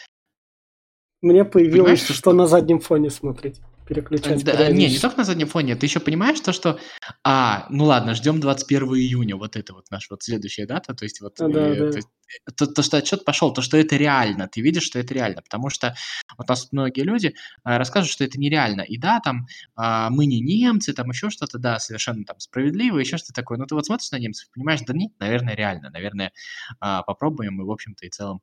Мне 1.22 1.44
появилось, 1.44 2.02
что, 2.02 2.14
что 2.14 2.32
на 2.32 2.46
заднем 2.46 2.80
фоне 2.80 3.10
смотреть 3.10 3.60
переключать 3.90 4.44
Да, 4.44 4.70
не, 4.70 4.88
не 4.88 4.98
только 4.98 5.18
на 5.18 5.24
заднем 5.24 5.48
фоне. 5.48 5.74
Ты 5.74 5.86
еще 5.86 5.98
понимаешь 5.98 6.40
то, 6.40 6.52
что... 6.52 6.78
А, 7.24 7.66
ну 7.70 7.84
ладно, 7.84 8.14
ждем 8.14 8.38
21 8.38 8.82
июня. 8.94 9.36
Вот 9.36 9.56
это 9.56 9.74
вот 9.74 9.86
наша 9.90 10.06
вот 10.10 10.22
следующая 10.22 10.66
дата. 10.66 10.94
То 10.94 11.04
есть 11.04 11.20
вот... 11.20 11.40
А, 11.40 11.48
да, 11.48 11.68
э, 11.68 11.76
да. 11.76 11.90
то, 11.92 11.98
э, 11.98 12.52
то- 12.54 12.66
то, 12.68 12.82
что 12.82 12.98
отчет 12.98 13.24
пошел, 13.24 13.52
то, 13.52 13.62
что 13.62 13.76
это 13.76 13.96
реально. 13.96 14.46
Ты 14.46 14.60
видишь, 14.60 14.84
что 14.84 15.00
это 15.00 15.12
реально. 15.12 15.42
Потому 15.42 15.70
что 15.70 15.96
вот 16.38 16.48
у 16.48 16.52
нас 16.52 16.68
многие 16.70 17.02
люди 17.02 17.34
а, 17.64 17.78
рассказывают, 17.78 18.12
что 18.12 18.22
это 18.22 18.38
нереально. 18.38 18.82
И 18.82 18.96
да, 18.96 19.18
там 19.18 19.46
а, 19.74 20.08
мы 20.10 20.26
не 20.26 20.40
немцы, 20.40 20.92
там 20.92 21.10
еще 21.10 21.28
что-то, 21.28 21.58
да, 21.58 21.80
совершенно 21.80 22.24
там 22.24 22.38
справедливо, 22.38 22.98
еще 22.98 23.16
что-то 23.16 23.34
такое. 23.34 23.58
Но 23.58 23.66
ты 23.66 23.74
вот 23.74 23.86
смотришь 23.86 24.12
на 24.12 24.20
немцев, 24.20 24.48
понимаешь, 24.54 24.80
да 24.86 24.94
нет, 24.94 25.10
наверное, 25.18 25.56
реально. 25.56 25.90
Наверное, 25.90 26.32
а, 26.78 27.02
попробуем, 27.02 27.60
и, 27.60 27.64
в 27.64 27.70
общем-то, 27.70 28.06
и 28.06 28.10
целом 28.10 28.40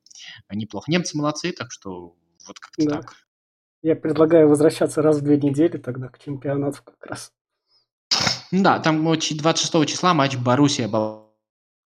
неплохо. 0.51 0.91
Немцы 0.91 1.17
молодцы, 1.17 1.53
так 1.53 1.71
что 1.71 2.15
вот 2.45 2.59
как-то 2.59 2.85
Да. 2.85 2.95
так. 3.01 3.15
Я 3.87 3.95
предлагаю 3.95 4.49
возвращаться 4.49 5.01
раз 5.01 5.19
в 5.19 5.21
две 5.23 5.37
недели 5.37 5.77
тогда 5.77 6.09
к 6.09 6.19
чемпионату 6.19 6.83
как 6.83 7.05
раз. 7.05 7.31
Да, 8.51 8.79
там 8.79 9.01
вот 9.05 9.21
чи- 9.21 9.37
26 9.39 9.85
числа 9.85 10.13
матч 10.13 10.35
Боруссия. 10.35 10.89
Бал- 10.89 11.33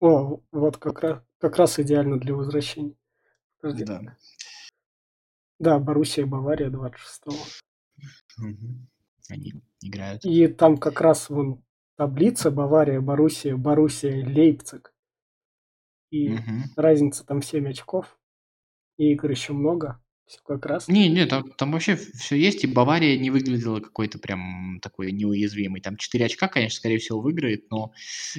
О, 0.01 0.43
вот 0.53 0.77
как 0.77 1.01
раз, 1.01 1.23
как 1.39 1.57
раз 1.57 1.79
идеально 1.79 2.19
для 2.21 2.35
возвращения. 2.35 2.95
Подожди. 3.59 3.85
Да. 3.87 4.03
Да, 5.59 5.79
Боруссия, 5.79 6.27
Бавария 6.27 6.69
26 6.69 7.23
Мгм. 8.37 8.87
Они 9.31 9.55
играют. 9.81 10.23
И 10.27 10.47
там 10.47 10.77
как 10.77 11.01
раз 11.01 11.31
вон 11.31 11.65
таблица 11.97 12.51
Бавария, 12.51 13.01
Боруссия, 13.01 13.57
Боруссия, 13.57 14.27
Лейпциг. 14.27 14.93
И 16.11 16.29
Мгм. 16.35 16.65
разница 16.77 17.25
там 17.25 17.41
7 17.41 17.67
очков. 17.71 18.19
И 18.99 19.11
игр 19.13 19.31
еще 19.31 19.55
много. 19.55 20.03
Все 20.29 20.41
как 20.45 20.67
раз. 20.67 20.89
Не, 20.89 21.09
не, 21.09 21.25
там, 21.25 21.51
там 21.53 21.73
вообще 21.73 21.97
все 21.97 22.37
есть, 22.37 22.63
и 22.63 22.67
Бавария 22.67 23.19
не 23.19 23.31
выглядела 23.31 23.81
какой-то 23.81 24.19
прям 24.19 24.79
такой 24.83 25.11
неуязвимой. 25.11 25.81
Там 25.81 25.97
4 25.97 26.27
очка, 26.27 26.49
конечно, 26.49 26.77
скорее 26.77 26.99
всего, 26.99 27.21
выиграет, 27.21 27.71
но 27.71 27.93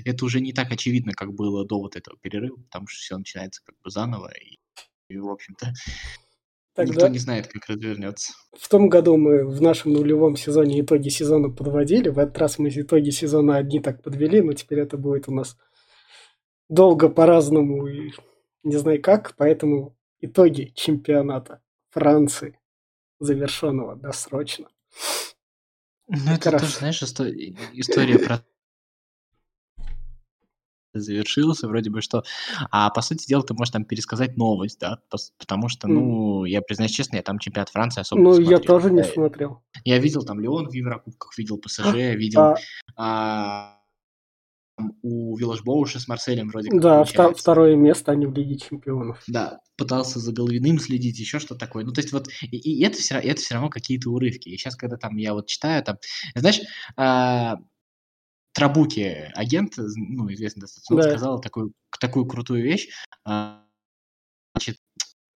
это 0.06 0.24
уже 0.24 0.40
не 0.40 0.54
так 0.54 0.72
очевидно, 0.72 1.14
как 1.14 1.34
было 1.34 1.66
до 1.66 1.80
вот 1.80 1.96
этого 1.96 2.16
перерыва, 2.22 2.58
потому 2.58 2.88
что 2.88 3.00
все 3.00 3.18
начинается 3.18 3.64
как 3.66 3.76
бы 3.84 3.90
заново, 3.90 4.32
и, 4.40 4.60
и, 5.08 5.18
в 5.18 5.30
общем-то, 5.30 5.74
никто 6.78 6.94
Тогда 6.94 7.10
не 7.10 7.18
знает, 7.18 7.48
как 7.48 7.66
развернется. 7.68 8.34
в 8.56 8.70
том 8.70 8.88
году 8.88 9.18
мы 9.18 9.48
в 9.48 9.60
нашем 9.60 9.94
нулевом 9.94 10.38
сезоне 10.38 10.82
итоги 10.82 11.10
сезона 11.10 11.50
подводили. 11.50 12.10
В 12.10 12.20
этот 12.20 12.38
раз 12.38 12.60
мы 12.60 12.70
итоги 12.70 13.10
сезона 13.10 13.58
одни 13.58 13.80
так 13.80 14.04
подвели, 14.04 14.42
но 14.42 14.54
теперь 14.54 14.80
это 14.80 14.96
будет 14.96 15.28
у 15.28 15.34
нас 15.34 15.58
долго 16.70 17.10
по-разному 17.10 17.88
и 17.88 18.12
не 18.64 18.78
знаю 18.78 19.02
как. 19.02 19.36
Поэтому 19.38 19.98
итоги 20.22 20.72
чемпионата 20.76 21.62
Франции, 21.92 22.58
завершенного 23.20 23.96
досрочно. 23.96 24.68
Ну, 26.08 26.32
это 26.34 26.46
Хорошо. 26.52 26.66
тоже, 26.66 26.78
знаешь, 26.78 27.02
исто- 27.04 27.32
история 27.74 28.18
про 28.20 28.42
завершился, 30.94 31.68
вроде 31.68 31.92
бы 31.92 32.02
что. 32.02 32.24
А 32.72 32.90
по 32.90 33.02
сути 33.02 33.28
дела, 33.28 33.44
ты 33.44 33.54
можешь 33.54 33.72
там 33.72 33.86
пересказать 33.86 34.38
новость, 34.38 34.80
да, 34.80 35.00
потому 35.38 35.70
что, 35.70 35.88
ну, 35.88 36.46
я 36.46 36.62
признаюсь 36.62 36.92
честно, 36.92 37.18
я 37.18 37.22
там 37.22 37.38
чемпионат 37.38 37.70
Франции 37.70 38.02
особо 38.02 38.22
Ну, 38.22 38.38
не 38.40 38.46
я 38.46 38.58
смотрел. 38.58 38.68
тоже 38.80 38.92
не 38.92 38.98
Я- 39.02 39.04
смотрел. 39.06 39.64
Я 39.86 40.00
видел 40.00 40.24
там 40.26 40.40
Леон 40.40 40.68
в 40.68 40.74
Еврокубках, 40.74 41.38
видел 41.38 41.60
ПСЖ, 41.60 41.94
видел 41.94 42.42
А, 42.42 42.56
а, 42.96 43.79
у 45.02 45.36
Виллаж 45.38 45.64
Боуша 45.64 46.00
с 46.00 46.08
Марселем 46.08 46.50
вроде 46.50 46.70
как 46.70 46.82
да, 46.82 46.96
получается. 46.98 47.42
второе 47.42 47.76
место 47.76 48.12
они 48.12 48.26
в 48.26 48.34
Лиге 48.34 48.58
Чемпионов. 48.58 49.22
Да, 49.28 49.60
пытался 49.78 50.20
за 50.20 50.32
Головиным 50.32 50.80
следить, 50.80 51.20
еще 51.20 51.40
что 51.40 51.56
такое. 51.56 51.86
Ну, 51.86 51.92
то 51.92 52.02
есть 52.02 52.12
вот, 52.14 52.28
и, 52.42 52.58
и 52.58 52.84
это, 52.84 52.98
все, 52.98 53.16
это 53.16 53.42
все 53.42 53.56
равно 53.56 53.70
какие-то 53.70 54.10
урывки. 54.10 54.50
И 54.50 54.58
сейчас, 54.58 54.76
когда 54.76 54.98
там 54.98 55.18
я 55.18 55.34
вот 55.34 55.48
читаю, 55.48 55.84
там, 55.84 55.98
знаешь, 56.36 56.62
а, 56.98 57.58
Трабуки, 58.54 59.32
агент, 59.36 59.74
ну, 59.78 60.32
известный 60.34 60.62
достаточно, 60.62 60.96
Да. 60.98 61.04
сказал 61.04 61.40
такую, 61.40 61.74
такую 62.00 62.26
крутую 62.26 62.64
вещь. 62.64 62.90
а, 63.26 63.64
значит, 64.56 64.78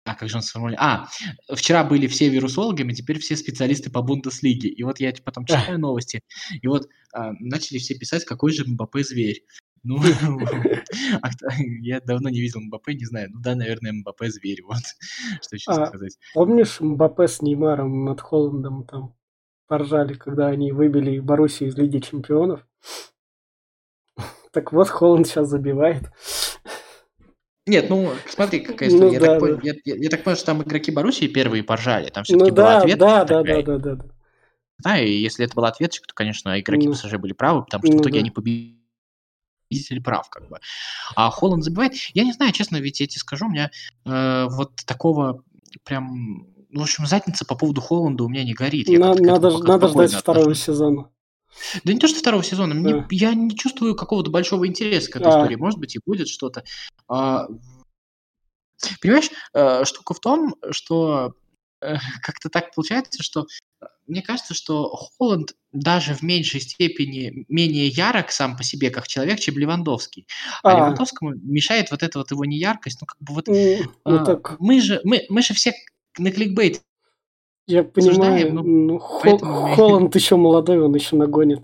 а 0.05 0.15
как 0.15 0.29
же 0.29 0.37
он 0.37 0.41
сформулировал? 0.41 0.85
А, 0.85 1.07
вчера 1.55 1.83
были 1.83 2.07
все 2.07 2.29
вирусологами, 2.29 2.93
теперь 2.93 3.19
все 3.19 3.35
специалисты 3.37 3.89
по 3.89 4.01
Бундеслиге. 4.01 4.69
И 4.69 4.83
вот 4.83 4.99
я 4.99 5.13
потом 5.23 5.45
читаю 5.45 5.79
новости, 5.79 6.21
и 6.61 6.67
вот 6.67 6.87
а, 7.13 7.31
начали 7.39 7.77
все 7.77 7.95
писать, 7.95 8.25
какой 8.25 8.51
же 8.51 8.65
Мбаппе 8.65 9.03
зверь. 9.03 9.43
Ну, 9.83 9.97
а 11.21 11.29
я 11.81 11.99
давно 11.99 12.29
не 12.29 12.41
видел 12.41 12.61
Мбаппе, 12.61 12.95
не 12.95 13.05
знаю. 13.05 13.29
Ну 13.31 13.41
да, 13.41 13.55
наверное, 13.55 13.91
Мбаппе 13.91 14.29
зверь, 14.29 14.61
вот. 14.63 14.77
Что 15.41 15.55
еще 15.55 15.71
А, 15.71 15.87
сказать. 15.87 16.17
Помнишь, 16.33 16.79
Мбаппе 16.79 17.27
с 17.27 17.41
Неймаром 17.41 18.05
над 18.05 18.21
Холландом 18.21 18.85
там 18.85 19.15
поржали, 19.67 20.13
когда 20.13 20.47
они 20.47 20.71
выбили 20.71 21.19
Боруссию 21.19 21.69
из 21.69 21.77
Лиги 21.77 21.99
Чемпионов? 21.99 22.65
Так 24.51 24.71
вот, 24.71 24.87
Холланд 24.87 25.25
сейчас 25.25 25.49
забивает. 25.49 26.11
Нет, 27.65 27.89
ну, 27.89 28.11
смотри, 28.27 28.59
какая 28.59 28.89
Ну 28.89 28.95
история. 28.95 29.13
я, 29.13 29.19
да, 29.19 29.25
так 29.27 29.39
понял, 29.39 29.55
да. 29.57 29.61
я, 29.63 29.73
я- 29.85 29.95
я 29.95 30.09
так 30.09 30.23
понял, 30.23 30.35
что 30.37 30.45
там 30.47 30.61
игроки 30.63 30.91
Боруссии 30.91 31.27
первые 31.27 31.63
поржали. 31.63 32.09
Там 32.09 32.23
Ну 32.27 32.35
все-таки 32.35 32.51
была 32.51 32.63
да, 32.73 32.77
ответка. 32.79 32.99
да, 32.99 33.23
да, 33.25 33.37
такая. 33.39 33.63
да, 33.63 33.77
да, 33.77 33.95
да. 33.95 34.05
Да, 34.79 34.99
и 34.99 35.09
если 35.11 35.45
это 35.45 35.55
была 35.55 35.69
ответчик, 35.69 36.05
то, 36.05 36.13
конечно, 36.13 36.59
игроки 36.59 36.87
Ну. 36.87 36.93
ПСЖ 36.93 37.13
были 37.13 37.31
правы, 37.33 37.63
потому 37.63 37.83
что 37.83 37.93
в 37.93 37.95
Ну 37.95 38.01
итоге 38.01 38.15
да. 38.15 38.19
они 38.19 38.31
победители 38.31 39.99
прав, 39.99 40.29
как 40.29 40.49
бы. 40.49 40.57
А 41.15 41.29
Холланд 41.29 41.63
забивает. 41.63 41.93
Я 42.13 42.25
не 42.25 42.33
знаю, 42.33 42.51
честно, 42.51 42.77
ведь 42.77 42.99
я 42.99 43.07
тебе 43.07 43.19
скажу, 43.19 43.45
у 43.45 43.49
меня 43.49 43.71
э, 44.05 44.47
вот 44.49 44.75
такого 44.85 45.41
прям... 45.85 46.47
ну, 46.69 46.79
В 46.81 46.83
общем, 46.83 47.05
задница 47.05 47.45
по 47.45 47.55
поводу 47.55 47.79
Холланда 47.79 48.25
у 48.25 48.29
меня 48.29 48.43
не 48.43 48.53
горит. 48.53 48.89
Я 48.89 48.99
надо, 48.99 49.23
надо 49.23 49.51
спокойно 49.51 50.07
ждать 50.07 50.19
второго 50.21 50.53
сезона. 50.53 51.09
Да 51.83 51.93
не 51.93 51.99
то, 51.99 52.07
что 52.07 52.19
второго 52.19 52.43
сезона. 52.43 52.73
мне- 52.73 52.93
Да. 53.01 53.07
я 53.11 53.33
не 53.33 53.55
чувствую 53.55 53.95
какого-то 53.95 54.29
большого 54.31 54.67
интереса 54.67 55.09
к 55.11 55.15
этой 55.15 55.27
А. 55.27 55.29
истории. 55.41 55.55
Может 55.55 55.79
быть, 55.79 55.95
и 55.95 55.99
будет 56.05 56.27
что-то. 56.27 56.63
А, 57.07 57.47
понимаешь, 59.01 59.29
э, 59.53 59.85
штука 59.85 60.13
в 60.13 60.19
том, 60.19 60.55
что 60.71 61.33
э, 61.81 61.97
как-то 62.21 62.49
так 62.49 62.73
получается, 62.73 63.21
что 63.23 63.45
э, 63.81 63.85
мне 64.07 64.21
кажется, 64.21 64.53
что 64.53 64.87
Холланд 65.17 65.53
даже 65.73 66.13
в 66.13 66.21
меньшей 66.21 66.61
степени 66.61 67.45
менее 67.49 67.87
ярок 67.87 68.31
сам 68.31 68.55
по 68.55 68.63
себе 68.63 68.89
как 68.89 69.07
человек, 69.07 69.39
чем 69.39 69.57
Левандовский. 69.57 70.25
А, 70.63 70.71
А. 70.71 70.77
Левандовскому 70.77 71.33
мешает 71.35 71.91
вот 71.91 72.01
эта 72.03 72.19
вот 72.19 72.31
его 72.31 72.45
неяркость. 72.45 72.99
Ну, 73.01 73.07
как 73.07 73.17
бы 73.19 73.33
вот 73.33 73.49
М, 73.49 73.91
Ну 74.05 74.15
а, 74.21 74.25
так, 74.25 74.55
мы 74.59 74.79
же 74.81 75.01
мы, 75.03 75.25
мы 75.29 75.41
же 75.41 75.53
все 75.53 75.73
на 76.17 76.31
кликбейт 76.31 76.81
я 77.67 77.83
понимаю, 77.83 78.53
ну, 78.53 78.63
ну, 78.63 78.99
Хо- 78.99 79.21
поэтому 79.23 79.67
мы- 79.69 79.75
Холланд 79.75 80.15
еще 80.15 80.35
молодой, 80.35 80.79
он 80.79 80.93
еще 80.95 81.15
нагонит. 81.15 81.63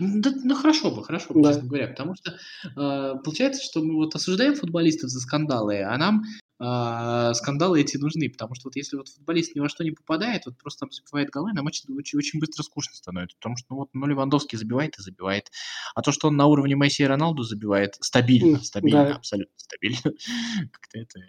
Ну, 0.00 0.20
да, 0.22 0.32
ну, 0.42 0.54
хорошо 0.54 0.90
бы, 0.90 1.04
хорошо 1.04 1.34
бы, 1.34 1.42
Да. 1.42 1.52
честно 1.52 1.68
говоря, 1.68 1.88
потому 1.88 2.14
что 2.16 2.32
э, 2.64 3.14
получается, 3.22 3.62
что 3.62 3.82
мы 3.82 3.94
вот 3.96 4.14
осуждаем 4.14 4.54
футболистов 4.54 5.10
за 5.10 5.20
скандалы, 5.20 5.82
а 5.82 5.96
нам 5.98 6.22
э, 6.58 7.34
скандалы 7.34 7.82
эти 7.82 7.98
нужны, 7.98 8.30
потому 8.30 8.54
что 8.54 8.68
вот 8.68 8.76
если 8.76 8.96
вот 8.96 9.08
футболист 9.08 9.54
ни 9.54 9.60
во 9.60 9.68
что 9.68 9.84
не 9.84 9.90
попадает, 9.90 10.46
вот 10.46 10.56
просто 10.56 10.80
там 10.80 10.90
забивает 10.92 11.28
голы, 11.28 11.52
нам 11.52 11.66
очень, 11.66 11.94
очень, 11.94 12.18
очень 12.18 12.40
быстро 12.40 12.62
скучно 12.62 12.94
становится, 12.94 13.36
потому 13.36 13.58
что 13.58 13.66
ну, 13.68 13.76
вот 13.76 13.90
ну, 13.92 14.06
Левандовский 14.06 14.56
забивает 14.56 14.98
и 14.98 15.02
забивает, 15.02 15.50
а 15.94 16.00
то, 16.00 16.10
что 16.10 16.28
он 16.28 16.36
на 16.36 16.46
уровне 16.46 16.74
Месси 16.74 17.02
и 17.02 17.06
Роналду 17.06 17.42
забивает 17.42 17.96
стабильно, 18.00 18.58
стабильно, 18.60 19.04
да. 19.04 19.14
абсолютно 19.16 19.54
стабильно, 19.58 19.98
как-то 20.72 20.98
это 20.98 21.20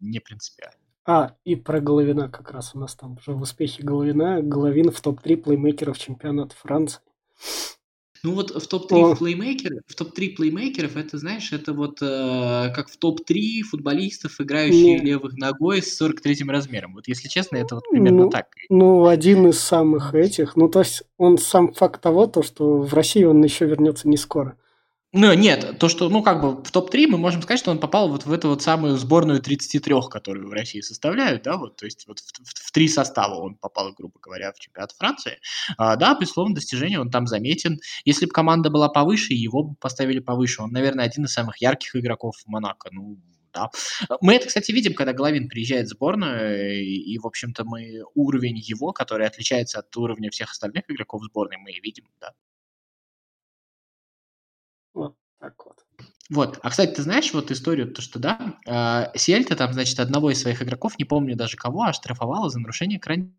не 0.00 0.20
принципиально. 0.20 0.76
А, 1.10 1.32
и 1.46 1.56
про 1.56 1.80
Головина 1.80 2.28
как 2.28 2.50
раз 2.50 2.72
у 2.74 2.78
нас 2.78 2.94
там 2.94 3.16
уже 3.16 3.32
в 3.32 3.40
успехе 3.40 3.82
Головина. 3.82 4.42
Головин 4.42 4.90
в 4.90 5.00
топ-3 5.00 5.38
плеймейкеров 5.38 5.98
чемпионата 5.98 6.54
Франции. 6.54 7.00
Ну 8.22 8.34
вот 8.34 8.50
в 8.50 8.66
топ-3 8.66 9.12
О. 9.12 9.16
плеймейкеров, 9.16 9.80
в 9.86 9.94
топ-3 9.94 10.34
плеймейкеров, 10.36 10.98
это, 10.98 11.16
знаешь, 11.16 11.50
это 11.54 11.72
вот 11.72 12.02
э, 12.02 12.72
как 12.74 12.90
в 12.90 12.98
топ-3 12.98 13.62
футболистов, 13.62 14.38
играющих 14.38 15.02
левой 15.02 15.32
ногой 15.36 15.82
с 15.82 15.98
43-м 15.98 16.50
размером. 16.50 16.92
Вот 16.92 17.08
если 17.08 17.28
честно, 17.28 17.56
это 17.56 17.76
вот 17.76 17.84
примерно 17.88 18.24
Ну, 18.24 18.30
так. 18.30 18.48
Ну, 18.68 19.06
один 19.06 19.46
из 19.46 19.60
самых 19.60 20.14
этих. 20.14 20.56
Ну, 20.56 20.68
то 20.68 20.80
есть, 20.80 21.04
он 21.16 21.38
сам 21.38 21.72
факт 21.72 22.02
того, 22.02 22.26
то, 22.26 22.42
что 22.42 22.82
в 22.82 22.92
России 22.92 23.24
он 23.24 23.42
еще 23.42 23.64
вернется 23.64 24.08
не 24.08 24.18
скоро. 24.18 24.58
Ну, 25.14 25.32
нет, 25.32 25.78
то, 25.78 25.88
что, 25.88 26.10
ну, 26.10 26.22
как 26.22 26.42
бы 26.42 26.62
в 26.62 26.70
топ-3 26.70 27.06
мы 27.06 27.16
можем 27.16 27.40
сказать, 27.40 27.58
что 27.60 27.70
он 27.70 27.78
попал 27.78 28.10
вот 28.10 28.26
в 28.26 28.32
эту 28.32 28.50
вот 28.50 28.60
самую 28.60 28.98
сборную 28.98 29.40
33, 29.40 29.94
которую 30.10 30.48
в 30.48 30.52
России 30.52 30.82
составляют, 30.82 31.44
да, 31.44 31.56
вот, 31.56 31.76
то 31.76 31.86
есть 31.86 32.06
вот 32.06 32.18
в, 32.18 32.24
в- 32.44 32.66
в 32.66 32.72
три 32.72 32.88
состава 32.88 33.36
он 33.36 33.54
попал, 33.54 33.94
грубо 33.94 34.20
говоря, 34.20 34.52
в 34.52 34.58
чемпионат 34.58 34.92
Франции. 34.92 35.38
А, 35.78 35.96
да, 35.96 36.14
безусловно, 36.20 36.54
достижение, 36.54 37.00
он 37.00 37.10
там 37.10 37.26
заметен. 37.26 37.80
Если 38.04 38.26
бы 38.26 38.32
команда 38.32 38.68
была 38.68 38.90
повыше, 38.90 39.32
его 39.32 39.62
бы 39.62 39.74
поставили 39.76 40.18
повыше. 40.18 40.60
Он, 40.62 40.72
наверное, 40.72 41.06
один 41.06 41.24
из 41.24 41.32
самых 41.32 41.56
ярких 41.62 41.96
игроков 41.96 42.34
Монако, 42.44 42.90
ну, 42.92 43.16
да. 43.54 43.70
Мы 44.20 44.34
это, 44.34 44.46
кстати, 44.48 44.72
видим, 44.72 44.92
когда 44.92 45.14
Головин 45.14 45.48
приезжает 45.48 45.86
в 45.86 45.90
сборную, 45.92 46.82
и, 46.84 46.84
и, 47.14 47.18
в 47.18 47.26
общем-то, 47.26 47.64
мы 47.64 48.02
уровень 48.14 48.58
его, 48.58 48.92
который 48.92 49.26
отличается 49.26 49.78
от 49.78 49.96
уровня 49.96 50.30
всех 50.30 50.50
остальных 50.50 50.84
игроков 50.90 51.22
сборной, 51.24 51.56
мы 51.56 51.72
видим, 51.82 52.04
да. 52.20 52.32
Так 55.40 55.54
вот. 55.64 55.84
Вот. 56.30 56.58
А, 56.62 56.70
кстати, 56.70 56.94
ты 56.94 57.02
знаешь 57.02 57.32
вот 57.32 57.50
историю, 57.50 57.92
то, 57.92 58.02
что, 58.02 58.18
да, 58.18 58.58
э, 58.66 59.16
Сиэльта 59.16 59.56
там, 59.56 59.72
значит, 59.72 59.98
одного 59.98 60.30
из 60.30 60.40
своих 60.40 60.62
игроков, 60.62 60.98
не 60.98 61.04
помню 61.04 61.36
даже 61.36 61.56
кого, 61.56 61.84
оштрафовала 61.84 62.50
за 62.50 62.58
нарушение 62.58 62.98
крайне 62.98 63.32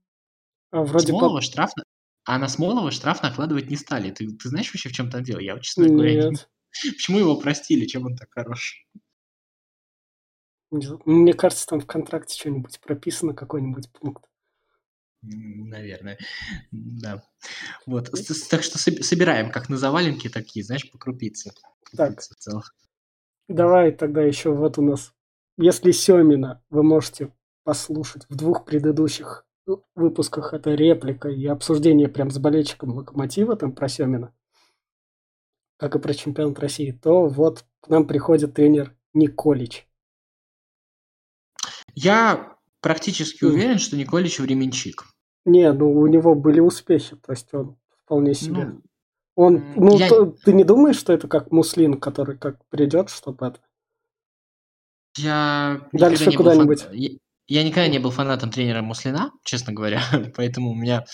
А 0.72 0.84
вроде 0.84 1.08
смолого 1.08 1.38
по, 1.38 1.42
штраф. 1.42 1.72
на- 1.76 1.84
а 2.26 2.38
на 2.38 2.48
Смолова 2.48 2.92
штраф 2.92 3.24
накладывать 3.24 3.70
не 3.70 3.76
стали. 3.76 4.12
Ты, 4.12 4.28
ты 4.28 4.50
знаешь 4.50 4.72
вообще, 4.72 4.90
в 4.90 4.92
чем 4.92 5.10
там 5.10 5.24
дело? 5.24 5.40
Я, 5.40 5.56
вот, 5.56 5.64
честно 5.64 5.88
говоря, 5.88 6.12
не... 6.12 6.30
Нет. 6.30 6.50
почему 6.96 7.20
его 7.20 7.36
простили, 7.38 7.86
чем 7.86 8.06
он 8.06 8.16
так 8.16 8.30
хорош? 8.32 8.86
Мне 10.72 11.34
кажется, 11.34 11.66
там 11.66 11.80
в 11.80 11.88
контракте 11.88 12.40
что-нибудь 12.40 12.80
прописано, 12.82 13.34
какой-нибудь 13.34 13.92
пункт. 13.92 14.26
Наверное, 15.22 16.18
да. 16.72 17.24
Вот, 17.86 18.10
так 18.50 18.64
что 18.64 18.78
соб- 18.80 19.02
собираем 19.02 19.52
как 19.52 19.70
на 19.70 19.78
заваленке 19.78 20.30
такие, 20.30 20.64
знаешь, 20.64 20.90
по 20.90 20.98
крупице. 20.98 21.52
Так. 21.96 22.22
Давай 23.48 23.92
тогда 23.92 24.22
еще 24.22 24.54
вот 24.54 24.78
у 24.78 24.82
нас. 24.82 25.14
Если 25.58 25.92
Семина 25.92 26.64
вы 26.70 26.84
можете 26.84 27.34
послушать 27.64 28.26
в 28.30 28.36
двух 28.36 28.64
предыдущих 28.64 29.46
ну, 29.66 29.84
выпусках, 29.94 30.54
это 30.54 30.74
реплика 30.74 31.30
и 31.30 31.46
обсуждение 31.48 32.08
прям 32.08 32.32
с 32.32 32.38
болельщиком 32.38 32.92
Локомотива, 32.92 33.58
там 33.58 33.74
про 33.74 33.90
Семина, 33.90 34.34
как 35.78 35.96
и 35.96 36.00
про 36.00 36.14
чемпионат 36.14 36.60
России, 36.60 36.92
то 36.92 37.28
вот 37.28 37.66
к 37.82 37.90
нам 37.90 38.08
приходит 38.08 38.54
тренер 38.54 38.96
Николич. 39.14 39.88
Я 41.94 42.58
практически 42.82 43.44
уверен, 43.46 43.80
что 43.80 43.96
Николич 43.98 44.40
временщик. 44.40 45.04
Не, 45.46 45.72
ну 45.74 45.92
у 45.92 46.08
него 46.08 46.36
были 46.36 46.60
успехи, 46.60 47.16
то 47.16 47.32
есть 47.32 47.54
он 47.54 47.78
вполне 48.04 48.34
себе. 48.34 48.66
Ну, 48.66 48.82
Он, 49.36 49.74
ну, 49.76 49.98
я- 49.98 50.10
то- 50.10 50.26
ты 50.44 50.52
не 50.54 50.64
думаешь, 50.64 50.98
что 50.98 51.14
это 51.14 51.28
как 51.28 51.52
Муслин, 51.52 52.00
который 52.00 52.38
как 52.38 52.66
придет, 52.70 53.10
чтобы 53.10 53.48
это... 53.48 53.60
я 55.18 55.88
Дальше 55.94 56.26
был 56.26 56.32
фан- 56.34 56.38
куда-нибудь. 56.38 56.86
Я, 56.92 57.10
я 57.48 57.64
никогда 57.64 57.88
не 57.88 58.00
был 58.00 58.12
фанатом 58.12 58.52
тренера 58.52 58.82
Муслина, 58.82 59.32
честно 59.44 59.74
говоря, 59.74 60.02
поэтому 60.36 60.72
у 60.72 60.76
меня 60.76 61.06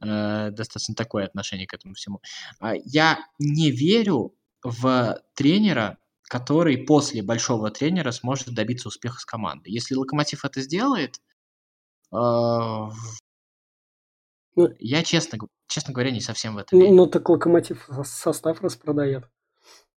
э, 0.00 0.50
достаточно 0.50 0.94
такое 0.94 1.26
отношение 1.26 1.66
к 1.66 1.74
этому 1.74 1.94
всему. 1.94 2.20
А, 2.60 2.74
Я 2.74 3.18
не 3.38 3.70
верю 3.70 4.34
в 4.62 5.20
тренера, 5.34 5.98
который 6.28 6.78
после 6.78 7.22
большого 7.22 7.70
тренера 7.70 8.10
сможет 8.12 8.54
добиться 8.54 8.88
успеха 8.88 9.18
с 9.18 9.24
командой. 9.24 9.70
Если 9.72 9.94
Локомотив 9.94 10.44
это 10.44 10.60
сделает, 10.60 11.16
э, 12.12 12.16
Ну, 14.56 14.68
я 14.78 15.02
честно, 15.04 15.38
честно 15.68 15.92
говоря 15.92 16.10
не 16.10 16.20
совсем 16.20 16.54
в 16.54 16.58
это 16.58 16.74
Ну, 16.74 16.82
верю. 16.82 16.94
ну, 16.94 17.06
так 17.06 17.28
Локомотив 17.28 17.88
со- 17.90 18.04
состав 18.04 18.60
распродает. 18.62 19.24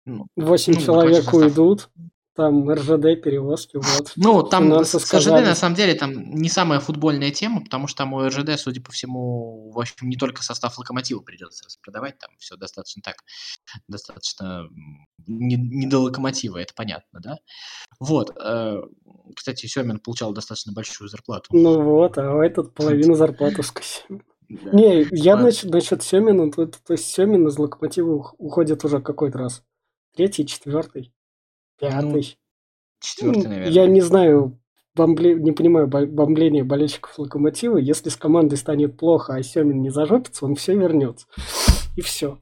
Ну, 0.05 0.27
Восемь 0.35 0.73
ну, 0.75 0.81
человек 0.81 1.23
состав. 1.23 1.89
Там 2.39 2.71
РЖД, 2.71 3.21
перевозки, 3.21 3.75
вот. 3.75 4.13
Ну, 4.15 4.43
там 4.43 4.85
с 4.85 4.91
с 4.97 5.13
РЖД 5.13 5.29
на 5.45 5.55
самом 5.55 5.75
деле 5.75 5.93
там 5.93 6.13
не 6.35 6.47
самая 6.47 6.79
футбольная 6.79 7.31
тема, 7.31 7.61
потому 7.61 7.87
что 7.87 7.97
там 7.97 8.13
у 8.13 8.25
РЖД, 8.25 8.57
судя 8.57 8.81
по 8.81 8.93
всему, 8.93 9.71
в 9.71 9.77
общем, 9.77 10.07
не 10.07 10.15
только 10.15 10.41
состав 10.41 10.77
локомотива 10.79 11.19
придется 11.19 11.65
распродавать, 11.65 12.17
там 12.17 12.29
все 12.37 12.55
достаточно 12.55 13.01
так, 13.03 13.15
достаточно 13.89 14.69
не, 15.27 15.55
не 15.57 15.87
до 15.87 15.99
локомотива, 15.99 16.57
это 16.59 16.73
понятно, 16.73 17.19
да? 17.19 17.37
Вот. 17.99 18.31
э, 18.41 18.81
Кстати, 19.35 19.65
Семин 19.65 19.99
получал 19.99 20.31
достаточно 20.31 20.71
большую 20.71 21.09
зарплату. 21.09 21.49
Ну 21.51 21.81
вот, 21.81 22.17
а 22.17 22.41
этот 22.45 22.73
половину 22.73 23.15
зарплаты 23.15 23.63
скосил. 23.63 24.21
Да. 24.47 24.71
Не, 24.71 25.05
я 25.11 25.33
Ладно. 25.33 25.47
насчет, 25.47 25.69
насчет 25.69 26.01
Семина, 26.03 26.49
то, 26.51 26.65
то 26.67 26.93
есть 26.93 27.05
Семин 27.05 27.47
из 27.47 27.59
Локомотива 27.59 28.13
ух- 28.15 28.35
уходит 28.37 28.83
уже 28.85 29.01
какой-то 29.01 29.37
раз. 29.37 29.61
Третий, 30.15 30.45
четвертый, 30.47 31.13
пятый. 31.79 32.37
Четвертый, 33.01 33.43
Ну, 33.43 33.49
наверное. 33.49 33.71
Я 33.71 33.87
не 33.87 34.01
знаю, 34.01 34.59
бомбле- 34.97 35.35
не 35.39 35.51
понимаю 35.53 35.87
бо- 35.87 36.05
бомбления 36.05 36.63
болельщиков 36.63 37.17
Локомотива. 37.17 37.77
Если 37.77 38.09
с 38.09 38.15
командой 38.17 38.57
станет 38.57 38.97
плохо, 38.97 39.35
а 39.35 39.43
Семин 39.43 39.81
не 39.81 39.89
зажопится, 39.89 40.45
он 40.45 40.55
все 40.55 40.75
вернется. 40.75 41.25
И 41.95 42.01
все. 42.01 42.37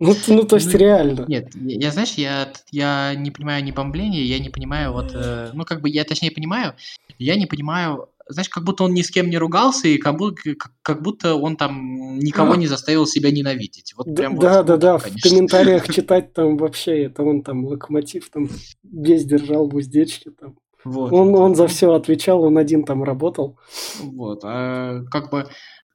Ну, 0.00 0.14
ну, 0.26 0.42
то 0.44 0.56
есть 0.56 0.72
Ну, 0.72 0.78
реально. 0.78 1.24
Нет, 1.28 1.50
я, 1.54 1.90
знаешь, 1.90 2.14
я, 2.14 2.52
я 2.70 3.14
не 3.14 3.30
понимаю 3.30 3.64
ни 3.64 3.70
бомбления, 3.70 4.22
я 4.22 4.38
не 4.38 4.50
понимаю 4.50 4.92
вот, 4.92 5.12
э, 5.14 5.50
ну, 5.54 5.64
как 5.64 5.80
бы, 5.80 5.88
я 5.88 6.04
точнее 6.04 6.30
понимаю, 6.30 6.74
я 7.18 7.36
не 7.36 7.46
понимаю, 7.46 8.08
знаешь, 8.28 8.48
как 8.48 8.64
будто 8.64 8.84
он 8.84 8.94
ни 8.94 9.02
с 9.02 9.10
кем 9.10 9.30
не 9.30 9.38
ругался, 9.38 9.88
и 9.88 9.98
как 9.98 10.16
будто, 10.16 10.54
как, 10.82 11.02
будто 11.02 11.34
он 11.34 11.56
там 11.56 12.18
никого 12.18 12.52
А. 12.52 12.56
не 12.56 12.66
заставил 12.66 13.06
себя 13.06 13.30
ненавидеть. 13.30 13.94
Вот 13.96 14.14
прям 14.14 14.38
да, 14.38 14.58
вот 14.58 14.66
да, 14.66 14.76
да. 14.76 14.98
В 14.98 15.04
конечно. 15.04 15.30
комментариях 15.30 15.88
читать 15.94 16.32
там 16.32 16.56
вообще, 16.56 17.04
это 17.04 17.22
он 17.22 17.42
там 17.42 17.64
локомотив 17.64 18.30
там 18.30 18.48
весь 18.82 19.24
держал 19.24 19.68
в 19.68 19.74
уздечке 19.74 20.30
там. 20.30 20.56
Вот, 20.84 21.12
Он, 21.12 21.34
он 21.36 21.54
за 21.54 21.68
все 21.68 21.92
отвечал, 21.92 22.42
он 22.42 22.58
один 22.58 22.84
там 22.84 23.04
работал. 23.04 23.58
Вот, 24.00 24.40
а, 24.42 25.04
как 25.10 25.30
бы, 25.30 25.46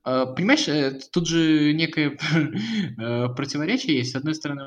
а, 0.03 0.27
понимаешь, 0.27 0.67
э, 0.69 0.99
тут 1.11 1.27
же 1.27 1.73
некое 1.73 2.17
э, 2.97 3.27
противоречие 3.35 3.97
есть. 3.97 4.13
С 4.13 4.15
одной 4.15 4.33
стороны, 4.33 4.61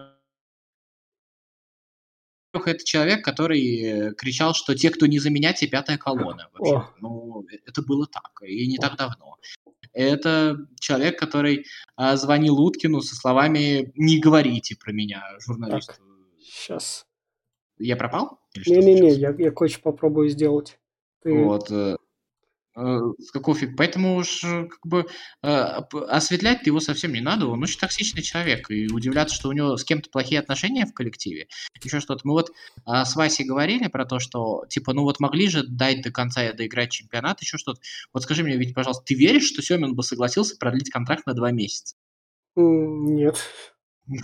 это 2.52 2.84
человек, 2.84 3.24
который 3.24 3.60
э, 3.60 4.14
кричал, 4.14 4.54
что 4.54 4.74
те, 4.74 4.90
кто 4.90 5.06
не 5.06 5.18
за 5.18 5.30
меня, 5.30 5.52
те 5.52 5.66
пятая 5.66 5.98
колонна. 5.98 6.48
Вообще. 6.52 6.76
О. 6.76 6.94
Ну, 7.00 7.44
э, 7.50 7.58
это 7.66 7.82
было 7.82 8.06
так, 8.06 8.42
и 8.42 8.66
не 8.66 8.78
так 8.78 8.96
давно. 8.96 9.36
Это 9.92 10.56
человек, 10.78 11.18
который 11.18 11.66
а, 11.96 12.16
звонил 12.16 12.60
Уткину 12.60 13.00
со 13.00 13.16
словами 13.16 13.92
«не 13.96 14.20
говорите 14.20 14.76
про 14.76 14.92
меня, 14.92 15.24
журналисту». 15.40 15.94
Сейчас. 16.38 17.06
Я 17.78 17.96
пропал? 17.96 18.38
Не-не-не, 18.66 19.10
я, 19.14 19.34
я 19.36 19.50
кое-что 19.50 19.80
попробую 19.80 20.28
сделать. 20.28 20.78
Ты... 21.22 21.32
Вот. 21.32 21.70
Э, 22.76 23.00
С 23.18 23.30
какого 23.30 23.56
фиг? 23.56 23.76
Поэтому 23.76 24.16
уж 24.16 24.44
э, 24.44 24.66
как 24.66 24.86
бы 24.86 25.06
п- 25.42 26.04
осветлять 26.08 26.66
его 26.66 26.80
совсем 26.80 27.12
не 27.12 27.20
надо. 27.20 27.46
Он 27.46 27.62
очень 27.62 27.78
токсичный 27.78 28.22
человек. 28.22 28.70
И 28.70 28.88
удивляться, 28.90 29.34
что 29.34 29.48
у 29.48 29.52
него 29.52 29.76
с 29.76 29.84
кем-то 29.84 30.10
плохие 30.10 30.40
отношения 30.40 30.86
в 30.86 30.94
коллективе. 30.94 31.48
Еще 31.82 32.00
что-то. 32.00 32.20
Мы 32.24 32.32
вот 32.32 32.52
а, 32.84 33.04
с 33.04 33.16
Васей 33.16 33.44
говорили 33.44 33.88
про 33.88 34.04
то, 34.04 34.18
что 34.18 34.64
типа, 34.68 34.92
ну 34.92 35.02
вот 35.02 35.20
могли 35.20 35.48
же 35.48 35.64
дать 35.66 36.02
до 36.02 36.10
конца 36.10 36.48
и 36.48 36.56
доиграть 36.56 36.90
чемпионат, 36.90 37.40
еще 37.40 37.58
что-то. 37.58 37.80
Вот 38.12 38.22
скажи 38.22 38.42
мне, 38.42 38.56
ведь, 38.56 38.74
пожалуйста, 38.74 39.04
ты 39.04 39.14
веришь, 39.14 39.46
что 39.46 39.62
Семин 39.62 39.94
бы 39.94 40.02
согласился 40.02 40.56
продлить 40.56 40.90
контракт 40.90 41.26
на 41.26 41.34
два 41.34 41.50
месяца? 41.50 41.94
Нет. 42.56 43.36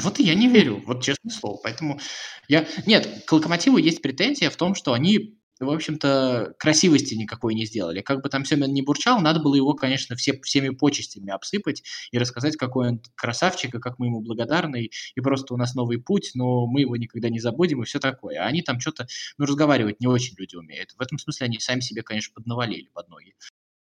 Вот 0.03 0.19
и 0.19 0.25
я 0.25 0.35
не 0.35 0.49
верю, 0.49 0.83
вот 0.85 1.03
честное 1.03 1.31
слово. 1.31 1.61
Поэтому 1.63 2.01
я... 2.49 2.67
Нет, 2.87 3.25
к 3.25 3.33
Локомотиву 3.33 3.79
есть 3.79 4.03
претензия 4.03 4.51
в 4.51 4.57
том, 4.57 4.75
что 4.75 4.93
они, 4.93 5.36
в 5.61 5.71
общем-то, 5.71 6.55
красивости 6.59 7.15
никакой 7.15 7.55
не 7.55 7.65
сделали. 7.65 8.01
Как 8.01 8.23
бы 8.23 8.29
там 8.29 8.45
Семен 8.45 8.73
не 8.73 8.83
бурчал, 8.83 9.21
надо 9.21 9.41
было 9.41 9.55
его, 9.55 9.75
конечно, 9.75 10.17
все, 10.17 10.39
всеми 10.43 10.71
почестями 10.71 11.33
обсыпать 11.33 11.83
и 12.11 12.19
рассказать, 12.19 12.57
какой 12.57 12.89
он 12.89 13.03
красавчик, 13.15 13.75
и 13.75 13.79
как 13.79 13.99
мы 13.99 14.07
ему 14.07 14.21
благодарны, 14.21 14.91
и, 15.15 15.21
просто 15.21 15.55
у 15.55 15.57
нас 15.57 15.75
новый 15.75 15.99
путь, 15.99 16.33
но 16.35 16.67
мы 16.67 16.83
его 16.83 16.97
никогда 16.97 17.29
не 17.31 17.41
забудем, 17.41 17.83
и 17.83 17.87
все 17.87 17.99
такое. 17.99 18.39
А 18.39 18.47
они 18.47 18.63
там 18.63 18.81
что-то, 18.81 19.07
ну, 19.39 19.47
разговаривать 19.47 20.01
не 20.01 20.07
очень 20.07 20.35
люди 20.37 20.57
умеют. 20.57 20.93
В 20.93 21.01
этом 21.01 21.19
смысле 21.19 21.47
они 21.47 21.59
сами 21.59 21.81
себе, 21.81 22.03
конечно, 22.03 22.35
поднавалили 22.35 22.89
под 22.93 23.09
ноги. 23.09 23.35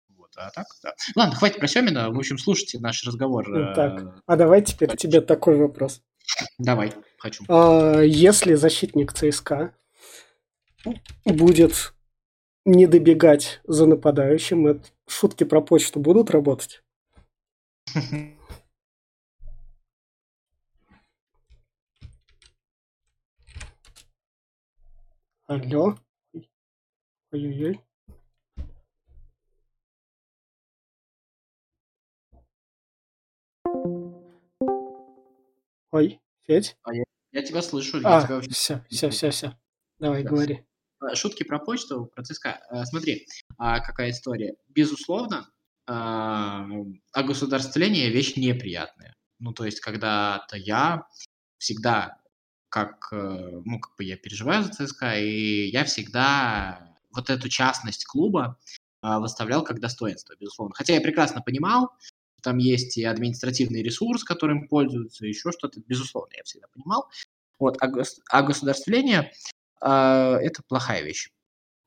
Вот, 0.10 0.32
а 0.36 0.49
так, 0.52 0.67
да. 0.84 0.93
Ладно, 1.15 1.36
хватит 1.36 1.60
про 1.60 1.67
Семина. 1.67 2.10
В 2.10 2.17
общем, 2.17 2.38
слушайте 2.38 2.80
наш 2.80 3.04
разговор. 3.06 3.47
Ну, 3.47 3.71
э, 3.71 3.73
так. 3.73 4.21
А 4.26 4.36
давай 4.36 4.62
теперь 4.62 4.95
тебе 4.97 5.21
такой 5.21 5.56
вопрос. 5.58 6.02
Давай, 6.58 6.93
хочу. 7.17 7.43
А, 7.47 8.02
Если 8.02 8.56
защитник 8.56 9.13
ЦСКА 9.13 9.73
будет 11.25 11.93
не 12.65 12.87
добегать 12.87 13.61
за 13.65 13.85
нападающим, 13.85 14.67
это 14.67 14.87
шутки 15.07 15.43
про 15.43 15.61
почту 15.61 15.99
будут 15.99 16.31
работать? 16.31 16.83
Алло? 25.47 25.95
Ой-ой-ой. 27.31 27.81
Ой, 35.91 36.19
Федь? 36.43 36.77
Я 37.31 37.43
тебя 37.43 37.61
слышу, 37.61 37.97
я 37.97 38.21
тебя 38.21 38.37
А, 38.37 38.41
все, 38.49 38.83
все, 38.89 39.09
все, 39.09 39.29
все. 39.29 39.57
Давай, 39.99 40.23
Да. 40.23 40.29
говори. 40.29 40.65
А, 41.03 41.15
Шутки 41.15 41.43
про 41.43 41.59
почту, 41.59 42.05
про 42.13 42.23
ЦСКА. 42.23 42.59
А, 42.69 42.85
Смотри, 42.85 43.27
а, 43.57 43.79
какая 43.79 44.11
история. 44.11 44.55
Безусловно, 44.69 45.49
а, 45.87 46.65
огосударствление 47.11 48.09
вещь 48.09 48.35
неприятная. 48.35 49.15
Ну, 49.39 49.53
то 49.53 49.65
есть, 49.65 49.79
когда-то 49.81 50.57
я 50.57 51.03
всегда, 51.57 52.17
как, 52.69 53.09
э, 53.11 53.61
ну, 53.65 53.79
как 53.79 53.95
бы 53.97 54.03
я 54.03 54.17
переживаю 54.17 54.63
за 54.63 54.71
ЦСКА, 54.71 55.17
и 55.19 55.67
я 55.69 55.83
всегда 55.85 56.95
вот 57.11 57.29
эту 57.29 57.49
частность 57.49 58.05
клуба 58.05 58.57
а, 59.01 59.19
выставлял 59.19 59.63
как 59.63 59.79
достоинство, 59.79 60.33
безусловно. 60.39 60.73
Хотя 60.75 60.93
я 60.93 61.01
прекрасно 61.01 61.41
понимал, 61.41 61.89
там 62.41 62.57
есть 62.57 62.97
и 62.97 63.03
административный 63.03 63.83
ресурс, 63.83 64.23
которым 64.23 64.67
пользуются, 64.67 65.25
еще 65.25 65.51
что-то, 65.51 65.81
безусловно, 65.87 66.31
я 66.37 66.43
всегда 66.43 66.67
понимал. 66.73 67.09
Вот, 67.59 67.77
а, 67.81 67.89
гос- 67.89 68.19
а 68.29 68.41
государствление 68.43 69.31
это 69.83 70.61
плохая 70.67 71.01
вещь. 71.01 71.29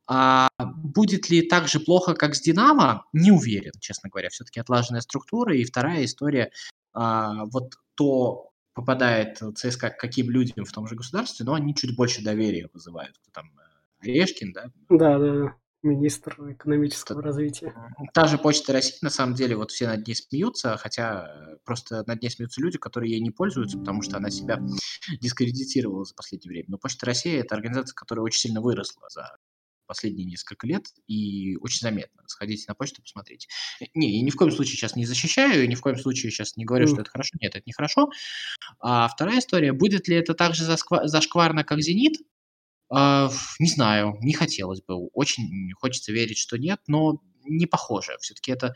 А 0.08 0.48
будет 0.58 1.30
ли 1.30 1.42
так 1.42 1.66
же 1.68 1.80
плохо, 1.80 2.14
как 2.14 2.34
с 2.34 2.40
Динамо? 2.40 3.04
Не 3.12 3.32
уверен, 3.32 3.72
честно 3.80 4.08
говоря. 4.08 4.28
Все-таки 4.28 4.60
отлаженная 4.60 5.00
структура. 5.00 5.56
И 5.56 5.64
вторая 5.64 6.04
история, 6.04 6.52
а, 6.92 7.44
вот 7.46 7.74
то 7.96 8.50
попадает 8.74 9.40
ЦСКА 9.56 9.90
к 9.90 9.98
каким 9.98 10.30
людям 10.30 10.64
в 10.64 10.72
том 10.72 10.86
же 10.86 10.94
государстве, 10.94 11.44
но 11.46 11.54
они 11.54 11.74
чуть 11.74 11.96
больше 11.96 12.22
доверия 12.22 12.68
вызывают. 12.72 13.16
Там, 13.32 13.50
э, 13.58 14.04
Орешкин, 14.04 14.52
да? 14.52 14.70
Да, 14.90 15.18
да, 15.18 15.32
да. 15.32 15.54
Министр 15.86 16.36
экономического 16.52 17.22
развития. 17.22 17.74
Та 18.12 18.26
же 18.26 18.38
Почта 18.38 18.72
России, 18.72 18.98
на 19.02 19.10
самом 19.10 19.34
деле, 19.34 19.56
вот 19.56 19.70
все 19.70 19.86
над 19.86 20.06
ней 20.06 20.14
смеются, 20.14 20.76
хотя 20.76 21.26
э, 21.26 21.56
просто 21.64 22.04
над 22.06 22.20
ней 22.20 22.28
смеются 22.30 22.60
люди, 22.60 22.78
которые 22.78 23.12
ей 23.12 23.20
не 23.20 23.30
пользуются, 23.30 23.78
потому 23.78 24.02
что 24.02 24.16
она 24.16 24.30
себя 24.30 24.60
дискредитировала 25.20 26.04
за 26.04 26.14
последнее 26.14 26.50
время. 26.50 26.66
Но 26.68 26.78
Почта 26.78 27.06
России– 27.06 27.38
это 27.40 27.54
организация, 27.54 27.94
которая 27.94 28.24
очень 28.24 28.40
сильно 28.40 28.60
выросла 28.60 29.08
за 29.08 29.36
последние 29.86 30.26
несколько 30.26 30.66
лет 30.66 30.86
и 31.06 31.56
очень 31.60 31.80
заметно. 31.80 32.22
Сходите 32.26 32.64
на 32.68 32.74
почту, 32.74 33.02
посмотрите. 33.02 33.48
Не, 33.94 34.18
я 34.18 34.22
ни 34.24 34.30
в 34.30 34.36
коем 34.36 34.50
случае 34.50 34.76
сейчас 34.76 34.96
не 34.96 35.06
защищаю, 35.06 35.68
ни 35.68 35.74
в 35.74 35.80
коем 35.80 35.96
случае 35.96 36.30
сейчас 36.30 36.56
не 36.56 36.64
говорю, 36.64 36.86
mm. 36.86 36.88
что 36.90 37.00
это 37.02 37.10
хорошо. 37.10 37.36
Нет, 37.40 37.54
это 37.54 37.62
нехорошо. 37.64 38.10
А 38.80 39.08
вторая 39.08 39.38
история, 39.38 39.72
будет 39.72 40.08
ли 40.08 40.16
это 40.16 40.34
так 40.34 40.54
же 40.54 40.64
зашкварно, 40.64 41.64
как 41.64 41.80
«Зенит»? 41.80 42.18
А, 42.90 43.30
не 43.58 43.68
знаю, 43.68 44.16
не 44.20 44.32
хотелось 44.32 44.82
бы. 44.82 45.08
Очень 45.12 45.72
хочется 45.74 46.12
верить, 46.12 46.38
что 46.38 46.56
нет, 46.58 46.80
но 46.86 47.20
не 47.48 47.66
похоже. 47.66 48.16
Все-таки 48.20 48.52
это, 48.52 48.74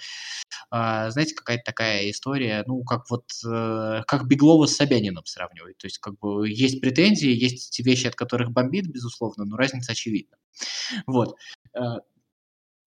а, 0.70 1.10
знаете, 1.10 1.34
какая-то 1.34 1.64
такая 1.64 2.10
история, 2.10 2.64
ну, 2.66 2.84
как 2.84 3.10
вот, 3.10 3.24
э, 3.46 4.02
как 4.06 4.26
Беглова 4.28 4.66
с 4.66 4.76
Собянином 4.76 5.26
сравнивать. 5.26 5.78
То 5.78 5.86
есть, 5.86 5.98
как 5.98 6.18
бы, 6.20 6.48
есть 6.48 6.80
претензии, 6.80 7.30
есть 7.30 7.78
вещи, 7.80 8.06
от 8.08 8.16
которых 8.16 8.52
бомбит, 8.52 8.86
безусловно, 8.88 9.44
но 9.44 9.56
разница 9.56 9.92
очевидна. 9.92 10.36
Вот. 11.06 11.36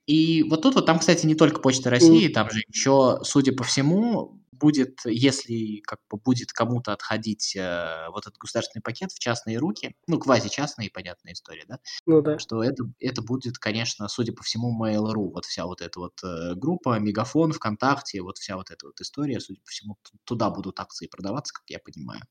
И 0.05 0.43
вот 0.43 0.61
тут 0.61 0.75
вот, 0.75 0.85
там, 0.85 0.99
кстати, 0.99 1.25
не 1.25 1.35
только 1.35 1.61
Почта 1.61 1.89
России, 1.89 2.27
там 2.27 2.49
же 2.49 2.59
еще, 2.67 3.19
судя 3.23 3.53
по 3.53 3.63
всему, 3.63 4.43
будет, 4.51 4.99
если 5.05 5.81
как 5.81 5.99
бы 6.09 6.17
будет 6.17 6.51
кому-то 6.53 6.93
отходить 6.93 7.55
э, 7.55 8.07
вот 8.09 8.27
этот 8.27 8.37
государственный 8.37 8.81
пакет 8.81 9.11
в 9.11 9.19
частные 9.19 9.57
руки, 9.57 9.95
ну, 10.07 10.19
квази-частные, 10.19 10.89
понятная 10.89 11.33
история, 11.33 11.65
да? 11.67 11.79
Ну 12.05 12.21
да. 12.21 12.39
Что 12.39 12.63
это, 12.63 12.85
это 12.99 13.21
будет, 13.21 13.57
конечно, 13.57 14.07
судя 14.07 14.33
по 14.33 14.43
всему, 14.43 14.77
Mail.ru, 14.81 15.31
вот 15.31 15.45
вся 15.45 15.65
вот 15.65 15.81
эта 15.81 15.99
вот 15.99 16.13
э, 16.23 16.55
группа, 16.55 16.99
Мегафон, 16.99 17.51
ВКонтакте, 17.51 18.21
вот 18.21 18.37
вся 18.37 18.55
вот 18.55 18.71
эта 18.71 18.85
вот 18.87 18.99
история, 19.01 19.39
судя 19.39 19.59
по 19.61 19.69
всему, 19.69 19.97
туда 20.23 20.49
будут 20.49 20.79
акции 20.79 21.07
продаваться, 21.07 21.53
как 21.53 21.63
я 21.67 21.79
понимаю. 21.79 22.21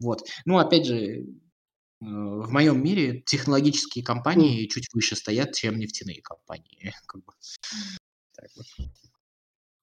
Вот. 0.00 0.22
Ну, 0.44 0.58
опять 0.58 0.86
же, 0.86 1.26
в 2.00 2.50
моем 2.50 2.82
мире 2.82 3.22
технологические 3.26 4.04
компании 4.04 4.64
mm. 4.64 4.68
чуть 4.68 4.88
выше 4.92 5.16
стоят, 5.16 5.54
чем 5.54 5.78
нефтяные 5.78 6.22
компании. 6.22 6.92
Как 7.06 7.24
бы. 7.24 7.32
так 8.34 8.50
вот. 8.56 8.66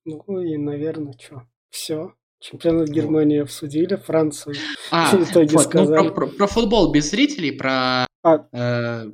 Ну 0.06 0.42
и, 0.42 0.58
наверное, 0.58 1.14
что? 1.20 1.44
Все. 1.70 2.14
Чемпионат 2.40 2.90
Германии 2.90 3.40
обсудили, 3.42 3.96
Францию 3.96 4.56
а, 4.92 5.18
в 5.18 5.30
итоге 5.30 5.56
вот, 5.56 5.64
сказали. 5.64 6.08
Ну, 6.08 6.14
про, 6.14 6.28
про, 6.28 6.28
про 6.28 6.48
футбол 6.48 6.92
без 6.92 7.10
зрителей, 7.10 7.52
про... 7.52 8.06
А, 8.24 8.48
э, 8.52 9.12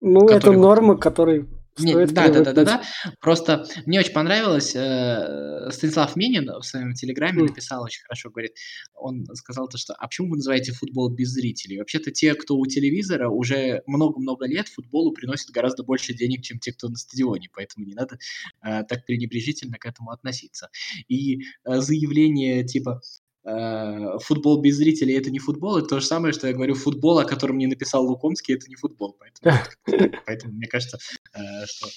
ну, 0.00 0.20
который... 0.26 0.36
это 0.36 0.52
нормы, 0.52 0.98
которые 0.98 1.46
не, 1.78 2.06
да, 2.06 2.28
да, 2.28 2.40
да, 2.40 2.52
да, 2.52 2.64
да. 2.64 2.82
Просто 3.20 3.66
мне 3.86 3.98
очень 3.98 4.12
понравилось, 4.12 4.74
э, 4.76 5.70
Станислав 5.70 6.14
Минин 6.16 6.48
в 6.60 6.62
своем 6.62 6.94
телеграме 6.94 7.42
mm. 7.42 7.46
написал 7.48 7.82
очень 7.82 8.02
хорошо, 8.02 8.30
говорит, 8.30 8.52
он 8.94 9.26
сказал 9.34 9.68
то, 9.68 9.76
что, 9.76 9.94
а 9.94 10.06
почему 10.06 10.30
вы 10.30 10.36
называете 10.36 10.72
футбол 10.72 11.10
без 11.10 11.30
зрителей? 11.30 11.78
Вообще-то 11.78 12.10
те, 12.12 12.34
кто 12.34 12.56
у 12.56 12.66
телевизора, 12.66 13.28
уже 13.28 13.82
много-много 13.86 14.46
лет 14.46 14.68
футболу 14.68 15.12
приносят 15.12 15.50
гораздо 15.50 15.82
больше 15.82 16.14
денег, 16.14 16.42
чем 16.42 16.58
те, 16.58 16.72
кто 16.72 16.88
на 16.88 16.96
стадионе, 16.96 17.48
поэтому 17.52 17.86
не 17.86 17.94
надо 17.94 18.18
э, 18.62 18.84
так 18.84 19.04
пренебрежительно 19.06 19.78
к 19.78 19.86
этому 19.86 20.10
относиться. 20.10 20.68
И 21.08 21.40
э, 21.64 21.80
заявление 21.80 22.64
типа, 22.64 23.00
футбол 23.44 24.60
без 24.62 24.76
зрителей 24.76 25.14
это 25.18 25.30
не 25.30 25.38
футбол, 25.38 25.76
это 25.76 25.88
то 25.88 26.00
же 26.00 26.06
самое, 26.06 26.32
что 26.32 26.46
я 26.46 26.54
говорю, 26.54 26.74
футбол, 26.74 27.18
о 27.18 27.24
котором 27.24 27.56
мне 27.56 27.68
написал 27.68 28.06
Лукомский, 28.06 28.54
это 28.54 28.68
не 28.68 28.76
футбол. 28.76 29.18
Поэтому, 29.18 29.58
поэтому 30.26 30.54
мне 30.54 30.66
кажется, 30.66 30.98
э, 31.34 31.66
что 31.66 31.88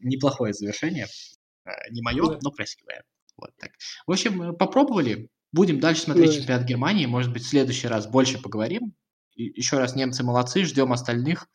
неплохое 0.00 0.54
завершение. 0.54 1.06
Э, 1.66 1.70
не 1.90 2.00
мое, 2.00 2.38
но 2.42 2.50
красивое. 2.50 3.04
Вот 3.36 3.50
так. 3.58 3.72
В 4.06 4.12
общем, 4.12 4.56
попробовали. 4.56 5.28
Будем 5.52 5.80
дальше 5.80 6.02
смотреть 6.02 6.34
чемпионат 6.34 6.64
Германии. 6.64 7.06
Может 7.06 7.32
быть, 7.32 7.42
в 7.42 7.48
следующий 7.48 7.88
раз 7.88 8.06
больше 8.06 8.40
поговорим. 8.40 8.94
Еще 9.34 9.78
раз, 9.78 9.96
немцы 9.96 10.22
молодцы, 10.22 10.64
ждем 10.64 10.92
остальных. 10.92 11.48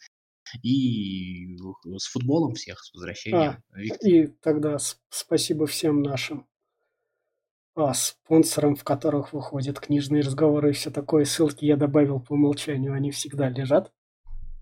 И 0.61 1.57
с 1.97 2.05
футболом 2.07 2.53
всех, 2.53 2.79
с 2.83 2.93
возвращением. 2.93 3.63
А, 3.71 3.81
и 3.81 4.27
тогда 4.27 4.77
спасибо 5.09 5.65
всем 5.65 6.01
нашим 6.01 6.47
а, 7.75 7.93
спонсором, 7.93 8.75
в 8.75 8.83
которых 8.83 9.33
выходят 9.33 9.79
книжные 9.79 10.23
разговоры 10.23 10.69
и 10.69 10.73
все 10.73 10.91
такое. 10.91 11.25
Ссылки 11.25 11.65
я 11.65 11.75
добавил 11.75 12.21
по 12.21 12.33
умолчанию, 12.33 12.93
они 12.93 13.11
всегда 13.11 13.49
лежат 13.49 13.91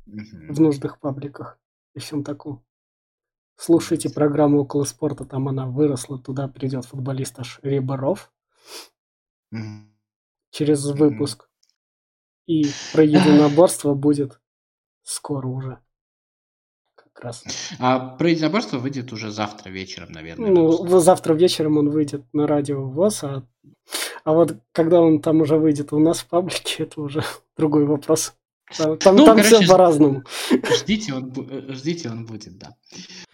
в 0.06 0.60
нужных 0.60 1.00
пабликах 1.00 1.60
и 1.94 2.00
всем 2.00 2.24
таком. 2.24 2.66
Слушайте 3.56 4.10
программу 4.10 4.62
«Около 4.62 4.84
спорта», 4.84 5.26
там 5.26 5.48
она 5.48 5.68
выросла, 5.68 6.18
туда 6.18 6.48
придет 6.48 6.86
футболист 6.86 7.40
аж 7.40 7.60
Рибаров 7.62 8.34
через 10.50 10.84
выпуск. 10.86 11.50
И 12.48 12.66
про 12.92 13.04
единоборство 13.04 13.94
будет 13.94 14.42
скоро 15.04 15.48
уже 15.48 15.80
как 17.14 17.26
раз. 17.26 17.44
А 17.80 18.00
про 18.00 18.30
единоборство 18.30 18.78
выйдет 18.78 19.14
уже 19.14 19.32
завтра 19.32 19.70
вечером, 19.70 20.12
наверное. 20.12 20.50
Ну, 20.50 21.00
завтра 21.00 21.34
вечером 21.34 21.78
он 21.78 21.90
выйдет 21.90 22.24
на 22.34 22.48
радио 22.48 22.84
ВОЗ, 22.84 23.24
а, 23.24 23.44
а 24.24 24.34
вот 24.34 24.58
когда 24.72 25.02
он 25.02 25.22
там 25.22 25.42
уже 25.42 25.58
выйдет 25.58 25.94
у 25.94 26.00
нас 26.00 26.20
в 26.20 26.28
паблике, 26.28 26.84
это 26.84 27.02
уже 27.02 27.24
другой 27.58 27.86
вопрос. 27.86 28.34
Там, 28.78 28.98
там, 28.98 29.16
ну, 29.16 29.26
там 29.26 29.38
короче, 29.38 29.58
все 29.58 29.68
по-разному. 29.68 30.24
Ждите 30.80 31.14
он, 31.14 31.32
э, 31.38 31.74
ждите, 31.74 32.10
он 32.10 32.26
будет, 32.26 32.58
да. 32.58 32.76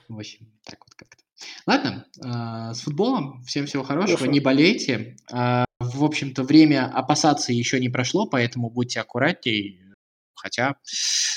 В 0.10 0.18
общем, 0.18 0.52
так 0.66 0.80
вот 0.80 0.94
как-то. 0.96 1.24
Ладно, 1.66 2.06
э, 2.18 2.74
с 2.74 2.82
футболом. 2.82 3.42
Всем 3.44 3.66
всего 3.66 3.84
хорошего. 3.84 4.18
Хорошо. 4.18 4.32
Не 4.32 4.40
болейте. 4.42 5.16
Э, 5.32 5.64
в 5.80 6.04
общем-то, 6.04 6.44
время 6.44 6.92
опасаться 6.94 7.54
еще 7.54 7.80
не 7.80 7.88
прошло, 7.88 8.26
поэтому 8.26 8.70
будьте 8.70 9.00
аккуратнее. 9.00 9.94
Хотя, 10.36 10.76